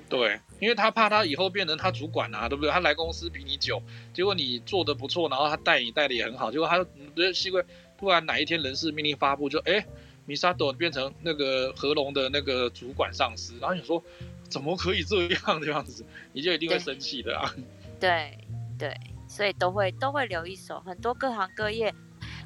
[0.08, 2.70] 对，因为他怕他以后变成他主管啊，对不对？
[2.70, 7.64] 他来公司比你久，结果你做的不错，然后他带你带的也很好，结果他觉得西贵
[7.98, 9.84] 突然哪一天人事命令发布，就哎，
[10.26, 14.02] 米萨朵变成那个合龙的那个主管上司，然后你说
[14.50, 17.50] 怎么可以这样这样子，你就一定会生气的啊。
[17.98, 18.36] 对
[18.78, 18.94] 对，
[19.26, 21.94] 所以都会都会留一手，很多各行各业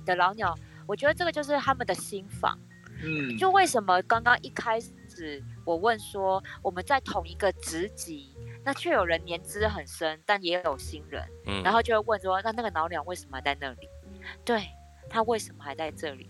[0.07, 2.57] 的老鸟，我觉得这个就是他们的心防。
[3.05, 4.90] 嗯，就为什么刚刚一开始。
[5.64, 13.88] 我问说，我们在同一个职级，那却有人年资很深，但也有新人，嗯，然后就会问说，那那个老鸟为什么还在那里？
[14.44, 14.68] 对，
[15.09, 16.29] 他为什么还在这里？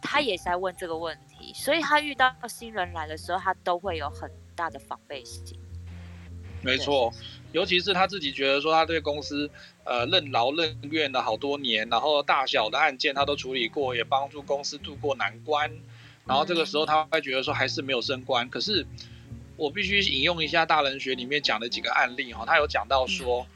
[0.00, 5.58] 他也是在问这个问题，所以他遇到新人来的时候，他都会有很大的防备心。
[6.60, 7.12] 没错，
[7.52, 9.50] 尤其是他自己觉得说，他对公司
[9.84, 15.70] 呃任劳任怨了好多年，然后大小的案件他都处理过，也帮助公司度过难关。
[16.32, 18.86] 然后这个时候他会觉得说还是没有升官，可是
[19.58, 23.46] 我必须引用一下大人学里面讲的几个案例哈，他有讲到说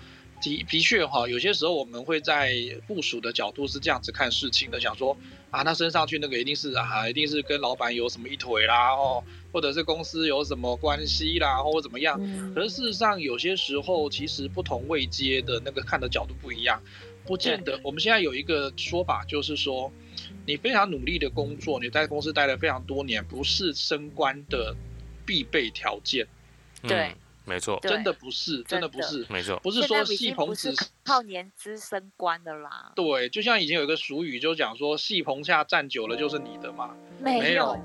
[0.43, 2.53] 的的确哈，有些时候我们会在
[2.87, 5.17] 部署的角度是这样子看事情的，想说
[5.51, 12.21] 啊，他升上去那个一定是啊，一定是跟老板有什么一腿啦哦，或者是公司有什么关系啦，或者怎么样。
[12.55, 16.79] 可是事实上有些时候其实不同位阶的那个看的角度不一样，
[17.25, 17.81] 不见得。
[17.83, 19.91] 我们现在有一个说法就是说。
[20.47, 24.75] 你非常努力的工作，你在公司待了非常多年，不是升官的
[25.27, 26.27] 必备条件。
[26.83, 27.13] 对，
[27.45, 30.73] 没错，真的不是，真的不是，没错，不是说戏棚只
[31.05, 32.93] 靠年资升官的啦。
[32.95, 36.95] 对，就像以前有一个俗语，就讲说戏棚下站久了就是你的嘛。
[37.21, 37.77] 没有，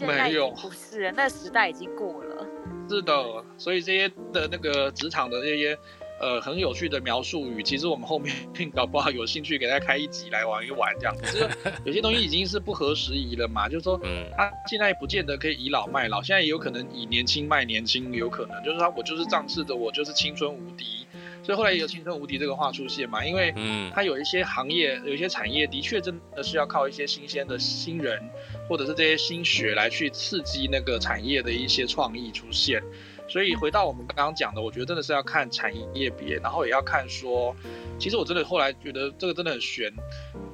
[0.00, 2.46] 没有，不是，那时代已经过了。
[2.88, 5.78] 是的，所以这些的那个职场的这些。
[6.18, 8.34] 呃，很有趣的描述语，其实我们后面
[8.74, 11.48] 搞不好有兴趣给大家开一集来玩一玩，这样子。
[11.84, 14.00] 有些东西已经是不合时宜了嘛，就是说，
[14.36, 21.06] 他现在不见得可以倚老卖老，现在也有可能以年轻卖年轻，有可能就是说我就是仗势的，我就是青春无敌。
[21.42, 28.20] 所以后来也有青春无敌这个话出现嘛，因为嗯，它有一些行业，有一些产业的确真的是要靠一些新鲜的新人，
[28.68, 32.82] 或者是这些新血来去刺激那个产业的一些创意出现。
[33.28, 37.54] 所以回到我们刚刚讲的，我觉得真的是要看产业别，然后也要看说，
[37.98, 39.92] 其实我真的后来觉得这个真的很悬，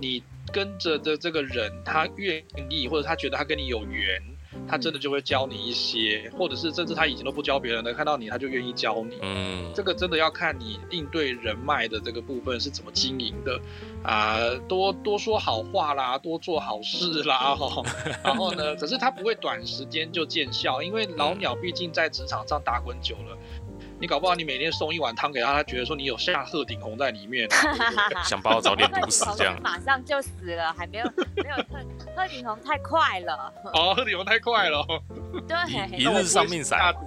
[0.01, 4.23] 你跟着的这个人，他愿意或者他觉得他跟你有缘。
[4.69, 9.17] 他真的就会教你一些，或者是甚至他以前都不教别人的，看到你他就愿意教你。
[9.21, 13.61] 嗯，这个真的要看你应对人脉的这个部分是怎么经营的，
[14.03, 17.83] 啊、呃，多多说好话啦，多做好事啦，哈。
[18.25, 23.37] 然后呢，可是他不会短时间就见效，因为老鸟毕竟在职场上打滚久了。
[24.03, 27.49] 你搞不好你每天送一碗汤给他，他觉得说你有下鹤顶红在里面，
[28.27, 29.57] 想把我早点毒死这样。
[29.63, 31.05] 马上就死了，还没有
[31.37, 31.79] 没有鹤
[32.17, 33.55] 鹤顶红太快了。
[33.73, 34.85] 哦，鹤顶红太快了。
[35.47, 35.57] 对，
[35.97, 36.93] 一日丧命散。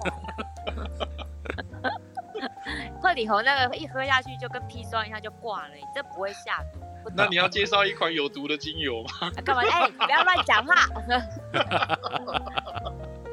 [3.02, 6.80] 鹤顶红那个一喝下去就跟砒霜一样就挂了，你这不会下毒。
[7.14, 9.30] 那你要介绍一款有毒的精油吗？
[9.44, 9.60] 干嘛？
[9.70, 10.74] 哎、欸，不要乱讲话。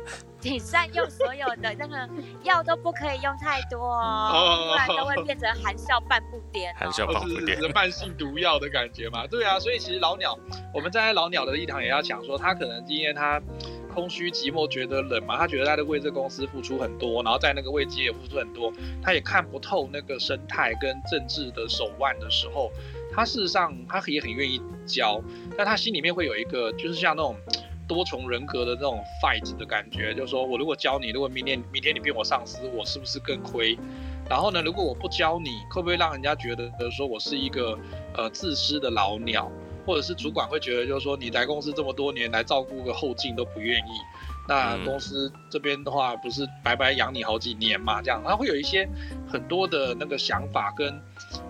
[0.40, 2.10] 请善用所有的那个
[2.44, 9.26] 药都不可以用太多哦，不然都会变成含笑半步癫，含笑半步癫是慢性毒药的感觉嘛？
[9.32, 10.38] 对啊，所以其实老鸟，
[10.74, 13.42] 我们站在老鸟的立场也要讲说，他可能今天他
[13.94, 18.70] 空虚寂寞，觉得冷嘛，他觉得他在为这公司付出很多，然后在那个位置也付出很多，
[19.02, 22.70] 他也看不透那个生态跟政治的手腕的时候，
[23.14, 25.22] 他事实上他也很愿意教，
[25.58, 27.34] 但他心里面会有一个，就是像那种。
[27.88, 33.78] 多重人格的这种 fight 的感觉，就是说我如果教你，如果明天明天你变我上司，我是不是更亏？
[34.30, 37.78] 然后呢，如果我不教你，会不会让人家觉得说我是一个
[38.16, 39.52] 呃自私的老鸟，
[39.86, 43.92] 或者是主管会觉得就是说你来公司这么多年来照顾个后劲都不愿意，
[44.48, 48.02] 那公司这边的话不是白白养你好几年嘛？
[48.02, 48.88] 这样，他会有一些
[49.28, 51.02] 很多的那个想法跟，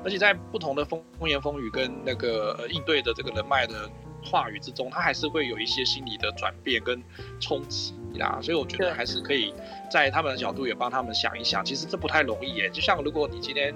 [0.04, 3.88] 而且在不同的风风言风语跟那个呃应对的这个人脉的。
[4.24, 7.02] 话语之中，他还是会有一些心理的转变跟
[7.40, 9.54] 冲击啦，所以我觉得还是可以
[9.92, 12.70] 在他们的角度也帮他们想一想，其实这不太容易耶。
[12.70, 13.74] 就像如果你今天，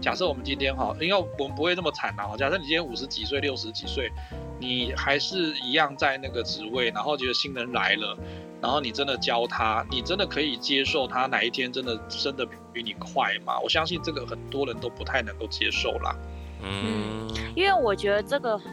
[0.00, 4.10] 假设我们今天哈，因为我们不会这么惨啦，假设你今天五十几岁、六十几岁，
[4.58, 8.16] 你还是一样在那个职位，然后觉得新人来了，
[8.60, 13.58] 然后你真的教他，你真的可以接受他哪一天真的升的比你快吗？
[13.60, 16.16] 我相信这个很多人都不太能够接受啦。
[16.62, 18.64] 嗯，因为我觉得这个哈。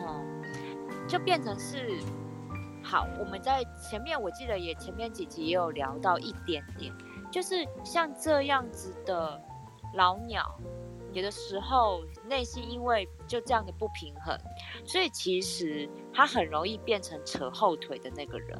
[1.11, 1.99] 就变成是
[2.81, 6.89] 好，我们在前面我记得也前面几集也有聊到一点点，
[7.29, 9.39] 就是像这样子的
[9.93, 10.57] 老鸟，
[11.11, 14.37] 有的时候内心因为就这样的不平衡，
[14.85, 18.57] 所以其实他很容易变成扯后腿的那个人。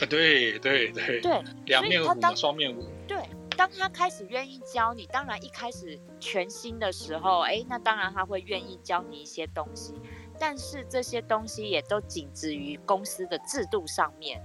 [0.00, 2.86] 啊，对对对对，两面五嘛，双面五。
[3.08, 3.18] 对，
[3.56, 9.94] 当他开始愿意教你，当然一开始全新的时候，哎，那当然他会愿意教你一些东西。
[10.44, 14.42] 但是这些东西也都仅止于公司的制度上面，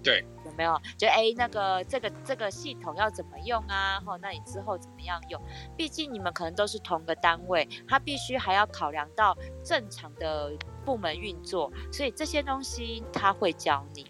[0.00, 0.80] 对，有没有？
[0.96, 3.98] 就哎，那个这个这个系统要怎么用啊？
[4.06, 5.42] 哈，那你之后怎么样用？
[5.76, 10.52] 毕竟你们可能都是同个单位，他必须还要考量到正常的
[10.84, 14.06] 部门运作，所以这些东西他会教你。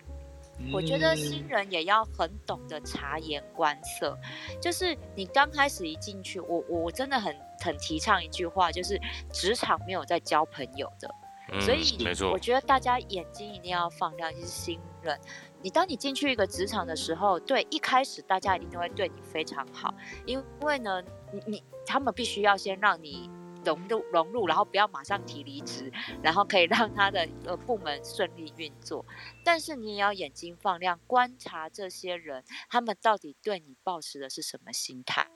[0.74, 4.14] 我觉得新人也要很懂得察言观色，
[4.60, 9.00] 就是你刚开始一进去，我我真的很很提倡一句话，就是
[9.32, 11.10] 职场没有在交朋友的。
[11.58, 11.96] 所以，
[12.30, 14.30] 我觉得大家眼睛一定要放亮。
[14.32, 15.18] 就是新人，
[15.62, 19.92] 你当你进去一个职场的时候，对，一开始大家一定都会对你非常好，
[20.26, 23.28] 因为呢，你你他们必须要先让你
[23.64, 29.04] 融入融入，然后不要马上提离职，然后可以让他的呃部门顺利运作。
[29.44, 35.26] 但是你也要眼睛放亮，观察这些人，他们到底对你抱持的是什么心态。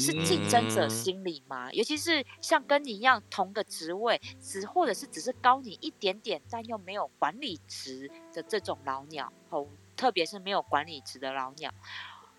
[0.00, 1.72] 是竞争者心理吗？
[1.72, 11.72] 尤其是像跟你一样同个职位，只或者是只是高你一点点，但又没有管理职的这种老鸟，哦，特别是没有管理职的老鸟，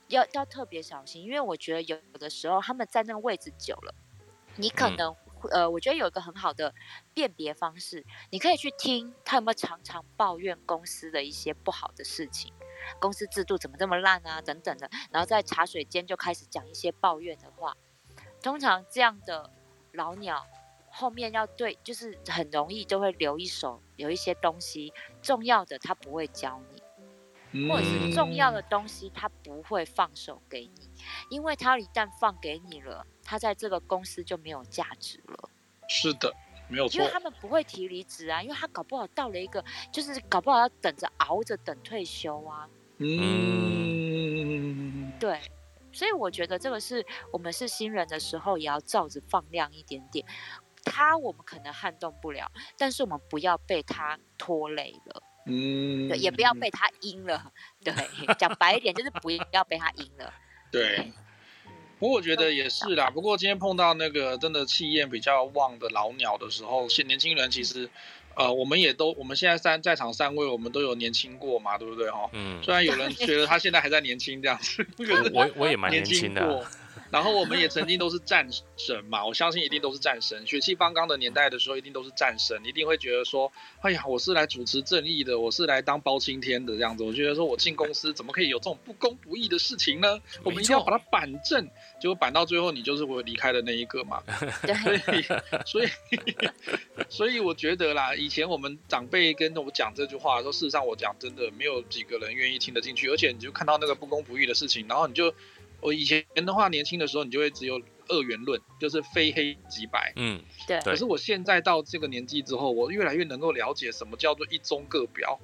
[0.07, 3.95] 要要特别小心，因为我觉得有有的时候他们在那个位置久了，
[4.55, 5.15] 你可能，
[5.51, 6.73] 呃，我觉得有一个很好的
[7.13, 12.53] 辨别方式，你可以去听他有没有常常抱怨公司的一些不好的事情。
[12.99, 14.41] 公司制度怎么这么烂啊？
[14.41, 17.75] 等等的，然后在茶水间就开始讲一些抱怨的话。
[18.41, 19.49] 通常这样的
[19.93, 20.45] 老鸟
[20.87, 26.61] 后面要对，就是很容易就会留一手，有一些东西重要的他不会教
[27.51, 30.89] 你，或者是重要的东西他不会放手给你，
[31.29, 35.49] 因为他一旦放给你了，他在这个公司就没有价值了。
[35.89, 36.33] 是的。
[36.67, 42.67] 没有错，因为他们不会提离职啊，因为他搞不好到了一个，就是搞不好要等着熬着等退休啊。
[42.97, 43.11] 嗯，
[45.19, 45.39] 对，
[45.91, 50.25] 所以我觉得这个是我们是新人的时候，也要照着放亮一点点。
[50.83, 55.23] 他我们可能撼动不了，但是我们不要被他拖累了。
[55.47, 57.51] 嗯，对，也不要被他阴了。
[57.83, 57.93] 对，
[58.37, 60.33] 讲白一点就是不要被他阴了。
[60.71, 61.11] 对。
[62.05, 63.09] 不过我觉得也是啦。
[63.09, 67.89] 不过今天碰到那个真的气焰比较旺的老鸟的时候，现年轻人其实，
[68.35, 72.29] 呃，我们也都我们现在三在场三位，我们都有年轻过嘛，对不对哈？
[72.33, 72.61] 嗯。
[72.61, 74.85] 虽然有人觉得他现在还在年轻这样子，
[75.33, 76.63] 我我也蛮年轻的。
[77.15, 78.45] 然后我们也曾经都是战
[78.75, 80.45] 神嘛，我相信一定都是战神。
[80.45, 83.49] 血气方刚的年代的时候，一定都是战神，一定会觉得说，
[83.79, 87.05] 哎呀，我是来主持正义的，我是来当包青天的这样子。
[87.05, 90.21] 我觉得说我进公司怎么可以有这种不公不义的事情呢？
[90.43, 91.65] 我们一定要把它板正，
[92.01, 94.21] 结果板到最后，你就是我离开的那一个嘛。
[95.65, 95.89] 所以，所以，
[97.07, 105.33] 所以我觉得啦，以前我们长辈跟我讲这句话的时候，事实上我讲真的没有几个人愿意听得进去，而且你就看到那个不公不义的事情，然后你就。
[105.85, 110.11] 我以前的话，年轻的时候，你就会只有二元论，就是非黑即白。
[110.15, 110.79] 嗯，对。
[110.79, 115.39] 可是我现在到这个年纪之后，我越来越能够了解什么叫做一中各表，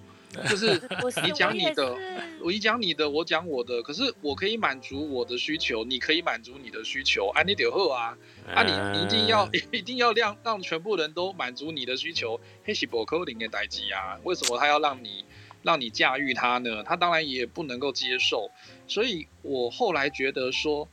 [0.49, 0.81] 就是
[1.23, 1.95] 你讲你的，
[2.41, 3.83] 我一讲你的，我讲我的。
[3.83, 7.27] 可是我可以满足我的需求，你可以满足你的需求。
[7.35, 8.17] 啊，你得喝啊，
[8.51, 14.17] 啊，你你一定要 一定要让让全部人都满足你的需求，黑西伯克林的代志啊。
[14.23, 15.23] 为什么他要让你？
[15.63, 18.49] 让你驾驭他呢，他当然也不能够接受，
[18.87, 20.87] 所以我后来觉得说，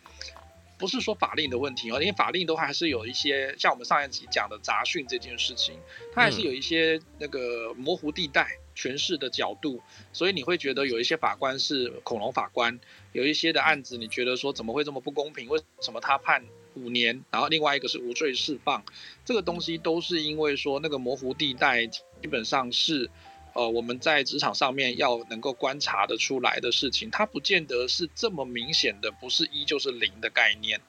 [0.76, 5.74] 不是说法令的问题哦，因为法令都还是有一些，像我们上一集讲的杂讯这件事情，
[6.12, 8.46] 它还是有一些那个模糊地带
[8.76, 9.80] 诠释的角度，
[10.12, 12.78] 所以你会觉得有一些法官是恐龙法官，
[13.12, 15.48] 有一些的案子你觉得说怎么会这么不公平？
[15.48, 16.44] 为什么他判
[16.74, 18.84] 五年，然后另外一个是无罪释放？
[19.24, 23.10] 这个东西都是因为说那个模糊地带基本上是。
[23.54, 30.80] 呃，我们在职场上面要能够观察得出来的事情，它不见得是这么明显的，不是一就是零的概念。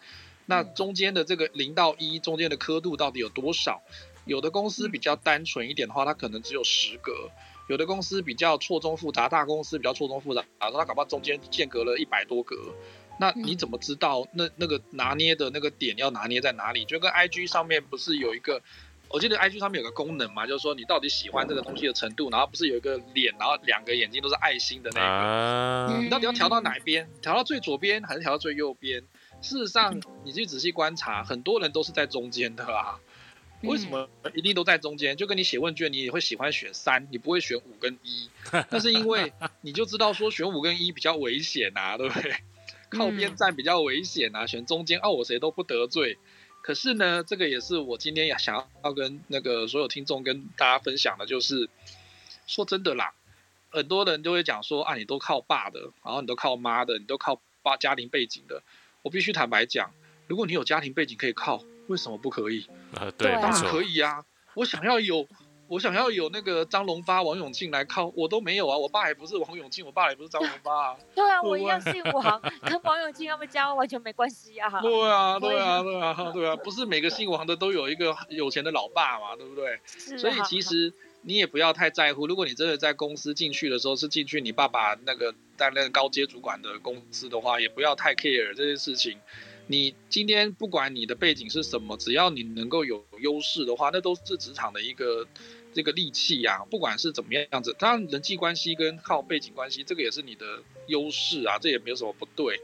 [0.45, 3.82] 那中间的这个零到一中间的刻度到底有多少？
[4.26, 7.12] 有的公司比较单纯一点的话，它可能只有十格；
[7.68, 12.55] 有的公司比较错综复杂，大公司比较错综复杂，啊，它搞不好中间间隔了一百多格。
[13.20, 16.86] 那你怎么知道那那个拿捏的那个点要拿捏在哪里？
[16.86, 18.62] 就跟 IG 上面不是有一个？
[19.10, 27.10] 我记得 IG 上面有个功能嘛，就是说你到底喜欢这个东西的程度，然后不是有一个脸，然后两个眼睛都是爱心的那个，你到底要调到哪一边？
[27.22, 29.03] 调到最左边还是调到最右边？
[29.41, 32.99] 事实上，你去仔细观察，很多人都是在中间的啊。
[33.64, 35.18] 为什么一定都在中间？
[35.18, 38.30] 就跟你写问卷，你也会喜欢选三，你不会选五跟一，
[38.70, 42.34] 那是因为你就知道说选五跟一比较危险啊，对不对？
[42.89, 46.18] 靠边站比较危险啊，选中间哦，我谁都不得罪。
[46.70, 51.67] 可是呢，这个也是我今天也想要跟那个所有听众跟大家分享的，就是
[52.45, 53.11] 说真的啦，
[53.72, 58.61] 很多人都会讲说啊，你都靠爸的，然后你都靠妈的，你都靠爸家庭背景的。
[59.01, 59.91] 我必须坦白讲，
[60.28, 62.67] 如果你有家庭背景可以靠，为什么不可以？
[62.93, 65.28] 啊，对，当然可以啊，我想要有。
[65.70, 68.76] 我想要有那个张龙发、王永庆来靠，我都没有啊！
[68.76, 70.97] 我爸也不是王永庆，我爸也不是张龙发啊。
[71.13, 74.67] 对啊，我一样姓王，跟王永庆他们家完全没关系啊。
[74.82, 79.80] 对啊，对啊，对啊，对啊，不是每个姓王的都有一个有钱的老爸嘛，对不对？
[80.17, 80.91] 所以其实
[81.22, 89.20] 你也不要太在乎，如果你真的在公司进去的时候是进去你爸爸那个担任高阶主管的公司的话，也不要太 care 这件事情。
[89.67, 95.28] 你今天不管你的背景是什么，只要你能够有优势的话，那都是职场的一个。
[95.74, 102.59] 这个利器呀，不管是怎么样样子，当然人际关系跟靠背景关系，这个也是你的优势啊，这也没有什么不对。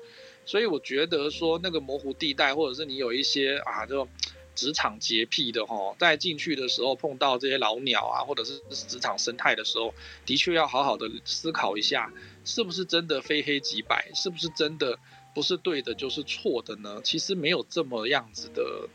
[0.46, 4.08] 所以我觉得说那个模糊地带，或者是你有一些啊这种
[4.56, 9.94] 职场洁癖的哈，在进去的时候碰到这些老鸟啊，或者是职场生态的时候，
[10.26, 12.12] 的确要好好的思考一下，
[12.44, 14.98] 是不是真的非黑即白，是不是真的
[15.34, 17.02] 不是对的就是错的呢？
[17.04, 18.90] 其实没有这么样子的。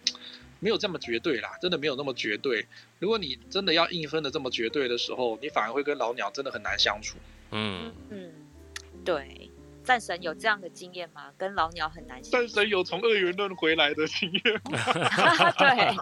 [0.60, 2.66] 没有这么绝对啦，真的没有那么绝对。
[2.98, 7.16] 如果你真的要硬分的这么绝对的时候，你反而会跟老鸟真的很难相处。
[7.50, 8.30] 嗯嗯，
[9.04, 9.50] 对，
[9.82, 11.32] 战神有这样的经验吗？
[11.36, 12.30] 跟老鸟很难相处。
[12.30, 14.78] 战神有从二元论回来的经验吗？
[15.58, 15.96] 对，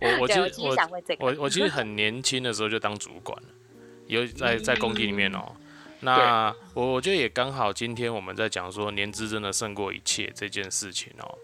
[0.00, 0.76] 我我其实我
[1.18, 3.48] 我我其实很年轻的时候就当主管了，
[4.06, 5.54] 有在在工地里面哦。
[6.04, 11.38] 那我我觉得也刚好，今天我们在讲说年资真的胜过一切这件事情哦。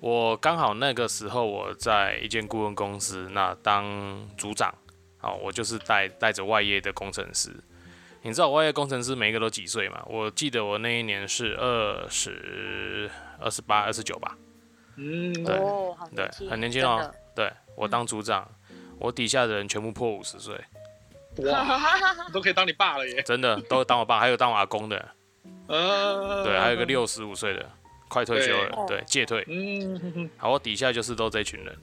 [0.00, 3.84] 我刚好那个时候我在一间顾问公司，那当
[4.36, 4.72] 组长，
[5.18, 7.50] 好，我就是带带着外业的工程师。
[8.22, 10.02] 你知道外业工程师每一个都几岁吗？
[10.06, 14.36] 我记得我那一年是二十二十八、二十九吧。
[14.96, 17.12] 嗯，对，哦、对，很年轻哦。
[17.34, 20.54] 对，我当组长，嗯、我底下的人全部破五十岁。
[21.44, 21.78] 哇，
[22.32, 23.22] 都可以当你爸了耶！
[23.22, 25.08] 真的，都当我爸，还有当我阿公的。
[25.68, 27.70] 呃，对，还有个六十五岁的。
[28.08, 29.44] 快退休了，对，戒退。
[29.48, 31.76] 嗯，好，我底下就是都这群人，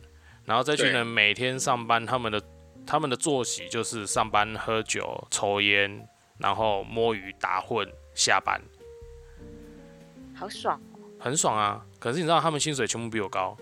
[0.45, 2.41] 然后这群人每天上班，他们的
[2.85, 6.07] 他们的作息就是上班喝酒抽烟，
[6.37, 8.61] 然后摸鱼打混，下班。
[10.35, 11.85] 好爽哦，很爽啊！
[11.97, 13.57] 可是你知道他们薪水全部比我高。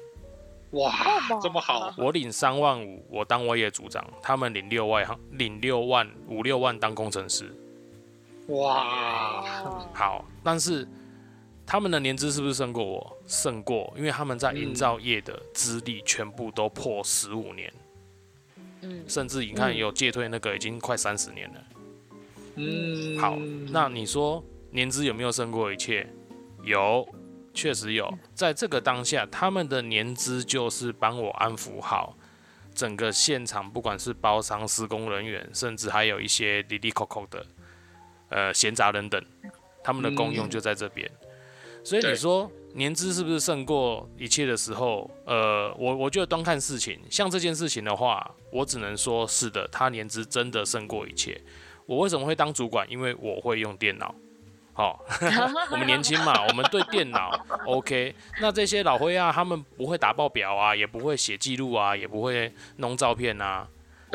[0.71, 0.91] 哇，
[1.39, 1.93] 这么好！
[1.99, 7.55] 我领三万五，我当外业组长，他们领六万，领六万五六万当工程师。
[8.47, 9.43] 哇，
[9.93, 10.87] 好，但是
[11.65, 13.17] 他们的年资是不是胜过我？
[13.27, 17.73] 胜过，因为他们在营造业的资历全部都破十五年。
[18.81, 21.63] 嗯，甚至你看有借退那个已经快三十年了。
[22.55, 23.37] 嗯，好，
[23.71, 26.07] 那你说年资有没有胜过一切？
[26.63, 27.07] 有。
[27.55, 32.17] 确实有，在这个当下，他们的年资就是帮我安抚好
[32.73, 37.45] 整个现场，不管是包商、施工人员，甚至还有一些滴滴扣扣的
[38.29, 39.23] 呃闲杂人等，
[39.83, 41.07] 他们的功用就在这边。
[41.83, 45.09] 所以你说年资是不是胜过一切的时候？
[45.25, 51.39] 呃，我我觉得端看事情，像这件事情的话，我只能说是的，他年资真的胜过一切。
[51.85, 52.89] 我为什么会当主管？
[52.89, 54.15] 因为我会用电脑。
[54.75, 55.05] 好，
[55.69, 58.15] 我们年轻嘛， 我们对电脑 OK。
[58.41, 63.67] 那这些老灰啊，他们不会打报表啊，也不会写记录啊，也不会弄照片啊，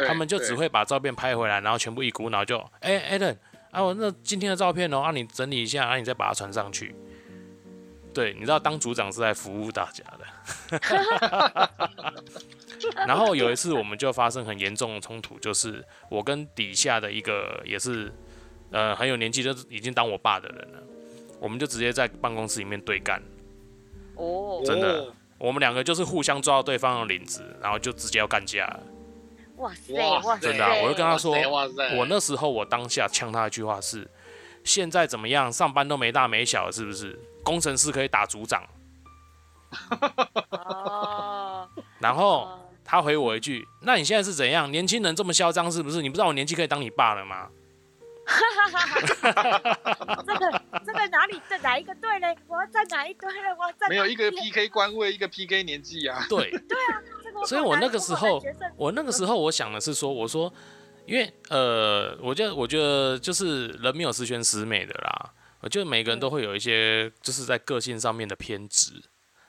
[0.07, 3.37] 他们就只会把照片拍回来，然后全部一股脑就，哎、欸、，Allen，
[3.71, 6.93] 啊，我那今天的照片哦，啊，你整理一下，啊，你再把它传上去。
[8.19, 10.81] 对，你知道当组长是在服务大家的。
[13.07, 18.13] 然后有一次我们就发生很严重的冲突，就是我跟底下的一个也是。
[18.71, 20.83] 呃，很有年纪，就是已经当我爸的人了，
[21.41, 23.19] 我们就直接在办公室里面对干。
[24.15, 28.81] 哦，真的，我们两个就是互相抓到对方的领子，然后就直接要干架了。
[29.57, 31.35] 哇塞，哇塞，真的啊，我就跟他说，
[31.97, 34.07] 我那时候我当下呛他一句话是：
[34.69, 35.51] 现在怎么样？
[35.51, 37.19] 上班都没大没小，是不是？
[37.43, 38.63] 工程师可以打组长。
[40.51, 41.69] 哦。
[41.99, 42.47] 然后
[42.85, 44.71] 他回我一句：那你现在是怎样？
[44.71, 46.03] 年轻人这么嚣张，是不是？
[46.03, 47.49] 你不知道我年纪可以当你爸了吗？
[48.31, 49.41] 哈哈哈哈
[50.05, 50.23] 哈！
[50.27, 52.37] 这个这个哪里在哪一个队嘞？
[52.47, 53.57] 我要在哪一队了？
[53.59, 56.27] 我要在没有一个 PK 官位，一个 PK 年纪啊。
[56.29, 57.47] 对对啊，这个。
[57.47, 58.39] 所以我那个时候，
[58.77, 60.53] 我那个时候我想的是说，我说，
[61.09, 65.33] 因为呃，我觉得我觉得就是人没有十全十美的啦。
[65.61, 68.93] 我觉得每个人都会有一些就是在个性上面的偏执，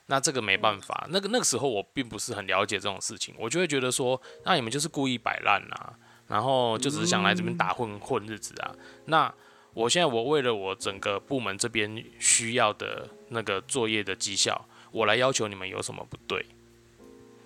[0.06, 1.06] 那这个没办法。
[1.10, 5.94] 那个那个时候我并不是很了解这种事情，我就会觉得说，那你们就是故意摆烂啊。
[6.26, 8.74] 然后就只是想来这边打混混日子啊。
[9.04, 9.30] 那
[9.74, 16.46] 我现在我为了我整个部门这边需要的那个作业的绩效，我来要求你们有什么不对？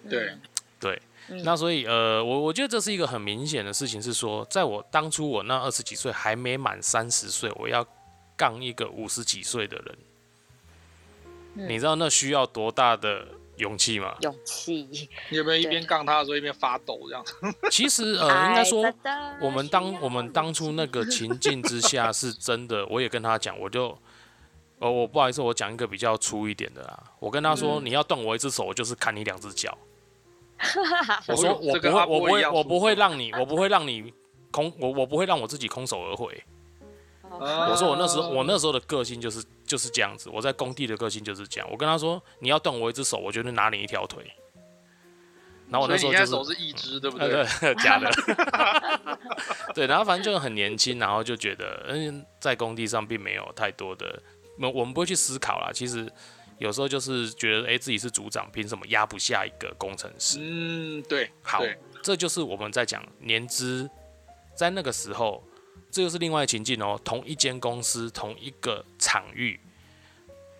[0.08, 0.32] 对
[0.78, 1.02] 对。
[1.28, 7.86] 那所以呃，我我觉得这是一个很明显的事情，是说在我当初我那二十几岁还没满三十岁，我要
[8.36, 13.26] 杠一个五十几岁的人，你知道那需要多大的？
[13.56, 15.08] 勇气嘛，勇气。
[15.28, 17.24] 你有没有一边杠他的时候一边发抖这样？
[17.70, 18.92] 其实呃，应该说
[19.40, 23.96] 我们当我们当初那个情境之下是真的，我也跟他讲，我就，
[24.80, 27.00] 呃，我不好意思，我讲一个比较粗一点的啦。
[27.20, 29.78] 我跟他说，嗯、你要断我一只手，我就是砍你两只脚。
[31.28, 34.12] 我说我不会，我不会，我不会让你，我不会让你
[34.50, 36.42] 空，我我不会让我自己空手而回。
[37.30, 41.68] 我说我那时候我那时候的个性就是就是这样子，我在工地的个性就是这样。
[41.70, 44.24] 我跟他说，你要断我一只手，我绝对拿你一条腿。
[45.68, 47.28] 然后我那时候就是手是一只，对不对？
[47.28, 48.08] 对， 假的。
[49.74, 54.22] 对，然后反正就很年轻，然后就觉得嗯，在工地上并没有太多的，
[54.58, 55.70] 我们不会去思考啦。
[55.72, 56.08] 其实
[56.58, 60.38] 有时候就是觉得，哎，自己是组长，凭什么压不下一个工程师？
[60.40, 61.30] 嗯，对。
[61.42, 61.62] 好，
[62.02, 63.88] 这就是我们在讲年资，
[64.54, 65.42] 在那个时候。
[65.90, 69.60] 这又是另外的情境哦，同一间公司，同一个场域，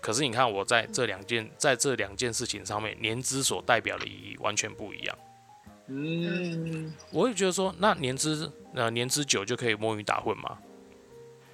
[0.01, 5.19] 可是你看我在这两件，在这两件事情上面，年资所代表的意义完全不一样。
[5.89, 10.57] 嗯，我会觉得说，那年资呃年资久就可以摸鱼打混吗？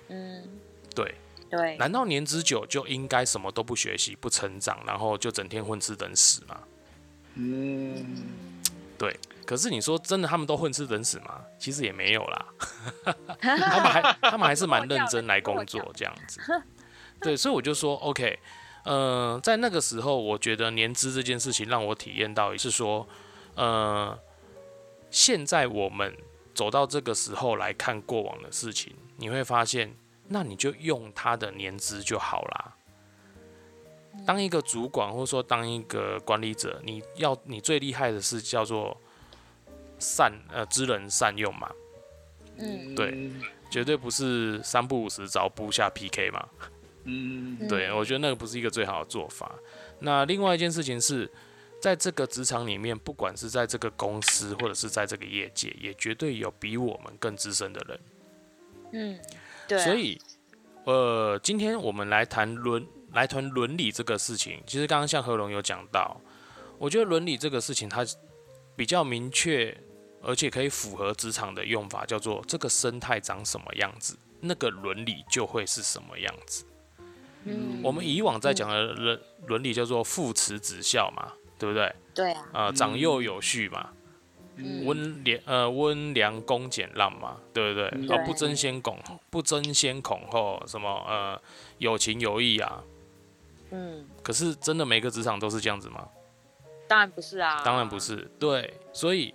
[0.09, 0.47] 嗯，
[0.95, 1.15] 对
[1.51, 6.61] 对，难道年资久就应该什么都不学习、不成长，然后就整天混吃等死吗？
[7.35, 8.07] 嗯，
[8.97, 9.19] 对。
[9.47, 11.41] 可是你说真的，他们都混吃等死吗？
[11.59, 12.47] 其实也没有啦，
[13.41, 16.41] 他们还他们还是蛮认真来工作这样子。
[17.21, 18.39] 对，所以我就说，OK，
[18.85, 23.09] 呃，在那个时候，我觉得年资这件事情让我体验到，也是说，
[23.57, 24.17] 呃，
[25.11, 26.17] 现在我们
[26.55, 29.97] 走到这个时候来看过往的事情，你会发现，
[30.31, 32.77] 那你就用他的年资就好啦。
[34.27, 38.97] 当一个主管或者说当一个管理者，你要你最厉害的是叫做。
[40.03, 41.71] 善呃，知人善用嘛，
[42.57, 43.31] 嗯，对，
[43.71, 46.49] 绝对不是三不五时找部下 PK 嘛，
[47.05, 49.55] 嗯，对，我觉得那个不是一个最好的做法。
[49.99, 51.31] 那另外一件事情是，
[51.83, 58.01] 在这个职场里面，不管是在这个公司或者是在这个业界，也绝对有比我们更资深的人。
[58.93, 59.19] 嗯，
[59.71, 59.79] 对。
[59.79, 60.21] 所以，
[60.85, 64.61] 呃，今天我们来谈伦来谈伦理这个事情。
[64.67, 66.21] 其实刚刚像何龙有讲到，
[66.79, 68.05] 我觉得伦理这个事情它
[68.77, 69.77] 比较明确，
[70.23, 76.65] 而且可以符合职场的用法，叫做这个生态长什么样子，那个伦理就会是什么样子。
[77.45, 81.95] 嗯，我们以往在讲的伦伦理叫做父慈子孝嘛，对不对？
[82.15, 82.49] 对啊。
[82.53, 83.91] 呃，长幼有序嘛，
[84.85, 88.07] 温良、嗯、呃温良恭俭让嘛，对不对？
[88.07, 88.99] 对哦，不争先恐
[89.31, 91.41] 不争先恐后，什么呃
[91.79, 92.83] 有情有义啊。
[93.71, 94.07] 嗯。
[94.23, 96.09] 可是真的每个职场都是这样子吗？
[96.89, 97.63] 当然不是啊。
[97.65, 98.75] 当然不是，对。
[98.93, 99.35] 所以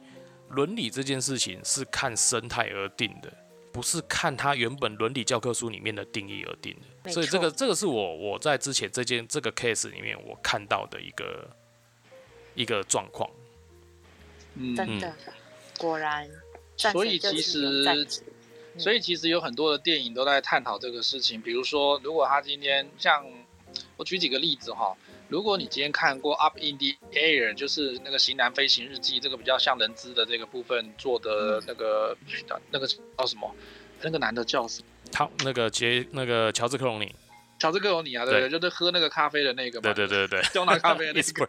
[0.49, 3.31] 伦理这件事情是看生态而定的。
[3.71, 6.73] 不是看他原本伦理教科书里面的定义而定
[7.03, 11.45] 的，所以这个这个是我我在之前这件这个 case 里面我看到的一个
[12.53, 13.29] 一个状况。
[14.55, 15.13] 嗯，真的，
[15.77, 16.29] 果然。
[16.77, 17.83] 所以其实，
[18.77, 21.41] 所以其实有很多的电影都在探讨这个事情。
[21.41, 23.25] 比如说，如果他今天像
[23.97, 24.95] 我举几个例子哈。
[25.27, 33.51] 如果你今天看过《Up in the Air》，就是那个《型男飞行日记》，这个比较像人资的这个部分做的那个，嗯、那个叫什么？
[34.03, 34.87] 那个男的叫什么？
[35.11, 37.11] 他那个杰那个乔治克隆尼。
[37.57, 39.91] 乔治克隆尼啊，对对，对，就是喝那个咖啡的那个嘛。
[39.91, 40.41] 对对对对。
[40.53, 41.45] 胶囊咖啡的那个。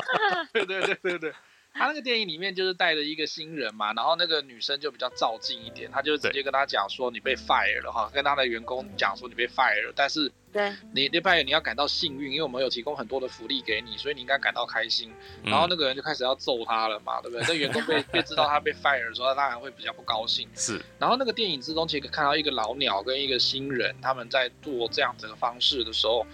[0.54, 1.32] 对对对对对。
[1.78, 15.12] 他那个电影里面就是带着一个新人嘛，然后那个女生就比较照进一点，他就直接跟他讲说，你被 fire 了哈，跟他的员工讲说你被 fire 了，但是对你被 fire 你要感到幸运，因为我们有提供很多的福利给你，所以你应该感到开心。
[15.44, 17.46] 然后那个人就开始要揍他了嘛，对不对？
[17.46, 20.48] 那员工被 被知道他被 fire 的时候，他当然会比较不高兴。
[20.56, 20.82] 是。
[20.98, 26.26] 然后那个电影之中，其实看到一个老鸟跟一个新人他们在做这样子的方式的时候。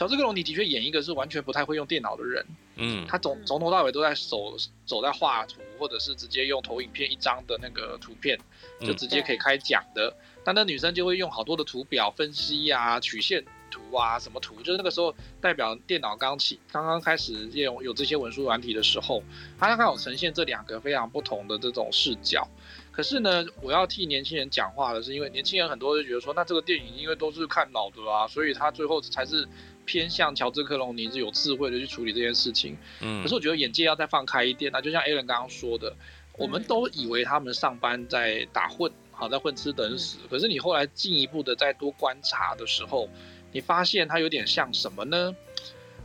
[0.00, 2.46] 乔治克隆尼的确演一个是完全不太会用电脑的人，
[2.76, 8.38] 嗯，他从从头到尾都在手走在画图，或者是直接用投影片一张的那个图片，
[8.80, 10.08] 就直接可以开讲的。
[10.08, 19.22] 嗯、但那女生就会用好多的图表分析呀、啊、曲线图啊、什么图，就是那个时候代表电脑刚起刚刚开始用有这些文书软体的时候，
[19.58, 22.48] 他刚好呈现这两个非常不同的这种视角。
[22.90, 29.46] 可是呢，我要替年轻人讲话的是，因为年轻人很多就觉得说，那这个电影因为都是看脑的啊，所以他最后才是。
[29.84, 35.94] 偏向乔治克隆尼是有智慧的去处理这件事情，嗯，可是我觉得眼界要再放开一点，那就像 Alan 刚刚说的，
[36.38, 43.08] 我们都以为他们上班在打混，好在混吃等死，可是你后来进一步的再多观察的时候，
[43.52, 45.34] 你发现它有点像什么呢？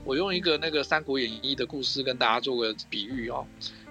[0.03, 3.45] 我用一个那个《三国演义》的故事跟大家做个比喻哦，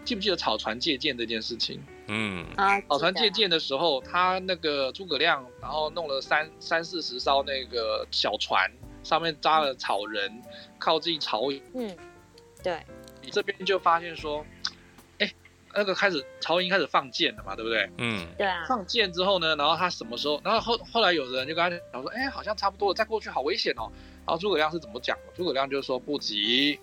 [0.05, 1.83] 记不记得草船借箭这件事情？
[2.07, 2.47] 嗯，
[2.89, 8.71] 草船借箭的时候，他那个诸葛亮，然后弄了三三四十艘那个小船。
[9.05, 10.43] 上面扎了草人，
[10.79, 11.63] 靠近曹营。
[11.75, 11.97] 嗯，
[12.63, 12.81] 对。
[13.23, 14.45] 你这边就发现说，
[15.19, 15.35] 哎、欸，
[15.75, 17.91] 那个开始曹营开始放箭了嘛，对不对？
[17.99, 18.65] 嗯，对啊。
[18.69, 20.41] 放箭之后呢，然后他什么时候？
[20.45, 23.91] 然后后后来有人就跟他讲说，哎、欸，好像差不多了，再过去好危险哦。
[24.27, 25.33] 然后诸葛亮是怎么讲的？
[25.35, 26.79] 诸葛亮就说不急，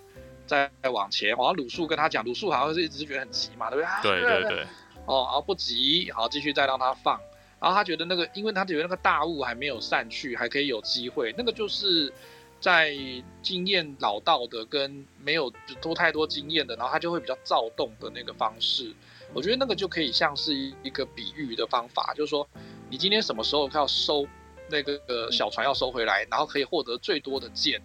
[0.46, 1.36] 再往前。
[1.36, 4.20] 好像鲁肃跟他讲，鲁肃好像是一直觉得很急嘛，对不对？
[4.20, 4.66] 对对对。
[5.06, 7.20] 哦，然后不急，好，继续再让他放。
[7.62, 11.32] 然后他觉得那个，因为他觉得那个大雾还没有散去，还可以有机会。
[11.38, 12.12] 那个就是
[12.58, 12.92] 在
[13.40, 15.48] 经验老道的跟没有
[15.80, 18.92] 多太多经验的，然后他就会比较躁动的那个方式。
[19.32, 22.48] 我觉得那个就可以像是一个比喻的方法，就是说
[22.90, 24.26] 你今天什么时候要收
[24.68, 27.80] 那个小船要收回来，然后可以获得最多的箭。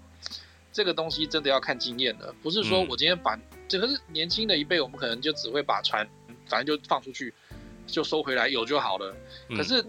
[0.73, 6.07] 这个东西真的要看经验的，不是说我今天把这个是年轻的一辈，我们可能就只会把船
[6.47, 7.33] 反正就放出去。
[7.87, 9.15] 就收回来有就好了，
[9.55, 9.83] 可是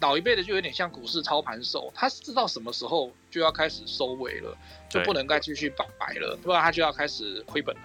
[0.00, 4.56] 老一辈的就有点像股市操盘手，他知道什么时候就要开始收尾了，
[4.88, 7.82] 就不能再继续摆摆了，不然他就要开始亏本了，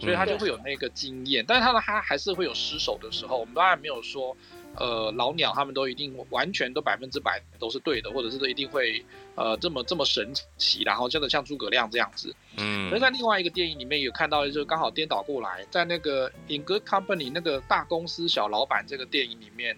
[0.00, 3.36] 所以他就会有那个经验，但是他呢，他还是会有失手的时候。
[3.36, 4.36] 我们当然没有说。
[4.76, 9.04] 呃，老鸟他们都一定完全都百分之百都是对的，或者是都一定会
[9.34, 12.34] 呃这么这么神奇，然后真的像诸葛亮这样子。
[12.56, 12.90] 嗯。
[12.92, 19.76] 而在另外一个电影里面有看到，就是刚好颠倒过来，在那个《In Good Company》那个大公司小老板这个电影里面，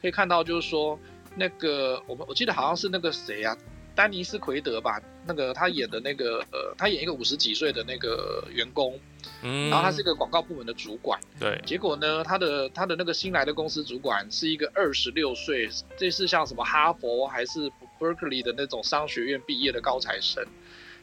[0.00, 0.98] 可以看到就是说
[1.36, 3.71] 那个我们我记得好像是那个谁呀、啊？
[3.94, 8.98] 丹尼斯奎德吧，那个他演的那个呃，他演一个五十几岁的那个员工，
[9.42, 20.44] 嗯，然后他是一个广告部门的主管，对，结果呢，他的他的那个新来的公司主管是一个二十六岁，这是像什么哈佛还是 Berkeley 的那种商学院毕业的高材生，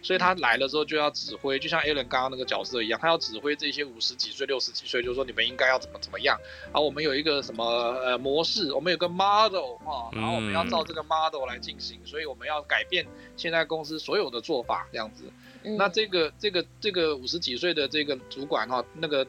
[0.02, 6.40] 所以他来了之后就要指挥，就像 Alan 刚刚那个角色一样，他要指挥这些五十几岁、六十几岁，就是说你们应该要怎么怎么样。
[6.66, 15.26] 然后我们有一个什么呃模式，我们有个 model 哈，然后我们要照这个 model 来进行，所以我们要改变现在公司所有的做法这样子。
[15.78, 19.28] 那这个这个这个五十几岁的这个主管哈，那个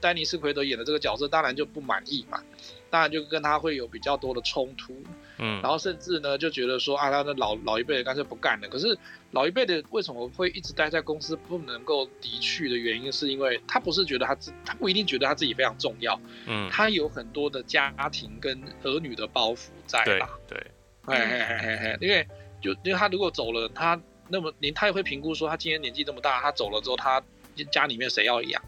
[0.00, 2.42] 丹尼斯奎德演的这个角色当然就不满意嘛。
[2.88, 5.00] 当然就跟他会有比较多的冲突，
[5.42, 8.68] 嗯，然后甚至呢就觉得说啊，他那老老一辈的干脆不干了。
[8.68, 8.96] 可是
[9.30, 20.58] 老一辈的为什么会一直待在公司不能够离去的原因，是因为他不是觉得他自，他不一定觉得他自己非常重要，嗯，他有很多的家庭跟儿女的包袱在啦，对，
[21.06, 22.26] 嘿嘿嘿嘿嘿，因为
[22.60, 27.22] 就因为他如果走了，他那么年他也会评估说他今天年纪这么大，他走了之后他
[27.70, 28.62] 家里面谁要养，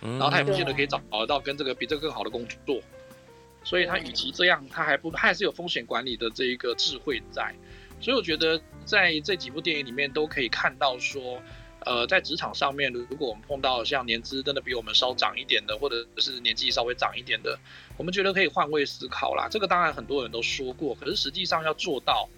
[0.00, 2.80] 然后他也不见得可以找得到跟这个比这个更好的工作。
[3.66, 7.52] 所以他与其这样，他还不他还是有风险管理的这一个智慧在，
[8.00, 11.42] 所以我觉得在这几部电影里面都可以看到说，
[11.80, 17.58] 呃，在职场上面，如果我们碰到像年资真的比我们稍长一点的，或者是年纪稍微长一点的，
[17.96, 19.48] 我们觉得可以换位思考啦。
[19.50, 22.28] 这个当然很多人都说过，可是实际上要做到，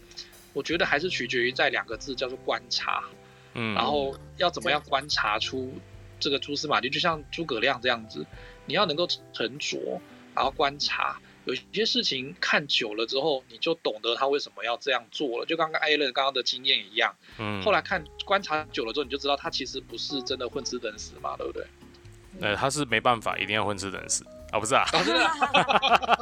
[0.55, 3.05] 我觉得还是取决于在两个字叫做观察，
[3.53, 5.74] 嗯，然后要怎么样观察出
[6.18, 8.24] 这个蛛丝马迹，就像诸葛亮这样子，
[8.64, 10.01] 你要能够沉着。
[10.39, 15.45] 然后观察，有些事情看久了之后，你就懂得他为什么要这样做了。
[15.45, 21.66] 就刚刚艾伦刚刚的经验一样，嗯，后来看观察久了之后，你就知道他其实不是真的混吃等死嘛，对不对？
[22.41, 24.84] 呃，他是没办法，一定要混吃等死啊，不是啊？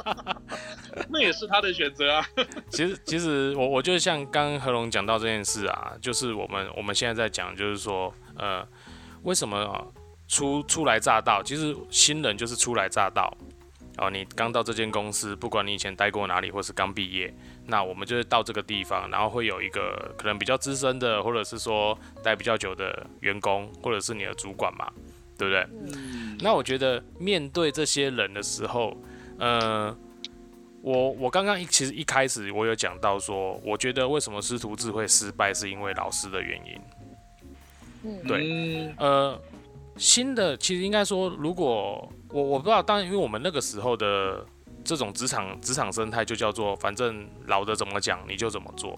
[1.09, 2.27] 那也是他的选择啊。
[2.71, 8.67] 其实，其实我我就像刚刚何龙讲到这件事啊，就是我们我们现在在讲，就是说，呃，
[9.21, 9.85] 为什么啊
[10.27, 11.43] 初初来乍到？
[11.43, 13.31] 其实新人就是初来乍到。
[13.97, 17.33] 哦，你刚到这间公司，不管你以前待过哪里，或是刚毕业，
[17.65, 24.91] 那我们就是到这个地方，然后会有一个可能比较资深的，或者是说待比较久的员工，或者是你的主管嘛，
[25.37, 25.67] 对不对？
[25.95, 26.37] 嗯。
[26.41, 28.95] 那我觉得面对这些人的时候，
[29.39, 29.97] 呃，
[30.81, 36.81] 我我刚刚一其实一开始我有讲到说，我觉得为什么师徒制会失败，是因为老师的原因。
[38.03, 38.23] 嗯。
[38.27, 38.93] 对。
[38.97, 39.41] 呃。
[39.97, 44.45] 新的其实应该说，如果我我不知道，当然因为我们那个时候的
[44.83, 48.97] 这种职场职场生态就叫做，反正老的怎么讲你就怎么做，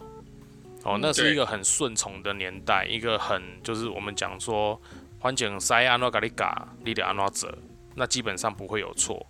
[0.84, 4.80] 哦，那是一个很顺从的年代，一个很就是我们讲说
[5.20, 7.58] 环境塞安诺咖喱嘎，你得安诺者，
[7.96, 9.26] 那基本上不会有错，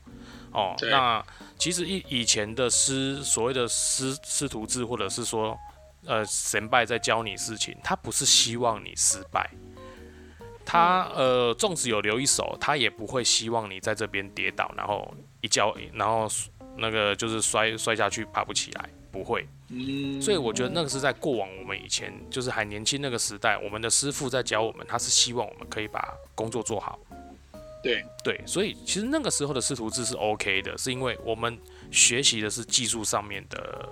[0.52, 1.24] 哦，那
[1.58, 5.58] 其实以以前的师所谓的师师徒制，或者是说
[6.06, 9.50] 呃神拜在教你事情，他不是希望你失败。
[10.72, 15.12] 他呃，纵使有留一手，他也不会希望你在这边跌倒，然后
[15.42, 16.28] 一跤，然后
[16.78, 19.48] 那个就是摔摔下去爬不起来，不会。
[20.22, 27.00] 所以我觉得那个是在过往我们以前就是还年轻那个时代，我们的师傅在教我们，他是希望我们可以把工作做好。
[27.82, 31.58] 对对，所以其实那个时候的师徒制是 OK 的，是因为我们
[31.90, 33.90] 学习的是技术上面的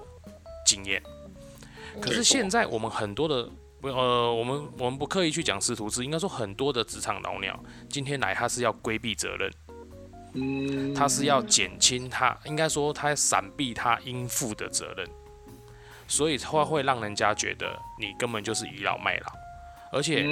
[0.64, 1.02] 经验。
[2.00, 3.50] 可是现在我们很多的。
[3.80, 7.60] 不，呃，我们我们不刻意去讲师徒制，应该说很多的职场老鸟
[7.90, 9.54] 今天来，他是要规避责任，
[10.34, 15.08] 嗯，他是要减轻他，应该说他闪避他应负的责任，
[16.08, 19.28] 所以他会让人家觉得你根本就是倚老卖老，
[19.92, 20.26] 而且，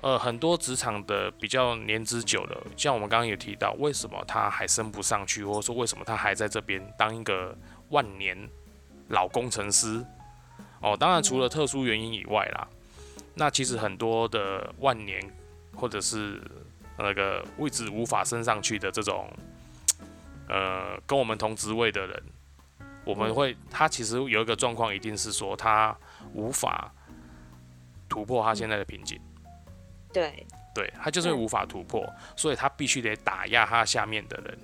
[0.00, 7.52] 呃，很多职场的比较年资久了，像我们刚刚也提到，为什么他还升不上去，或者说为什么他还在这边当一个
[7.88, 8.48] 万年
[9.08, 10.06] 老工程师？
[10.80, 12.68] 哦，当然除了特殊原因以外啦，
[13.34, 15.20] 那其实很多的万年
[15.74, 16.40] 或者是
[16.96, 19.28] 那个位置无法升上去的这种，
[20.48, 22.22] 呃，跟我们同职位的人，
[23.04, 25.96] 我们会他其实有一个状况，一定是说他
[26.32, 26.92] 无法
[28.08, 29.20] 突破他现在的瓶颈。
[30.12, 34.58] 对，对他就是无法突破，所以他必须得打压他下面的人。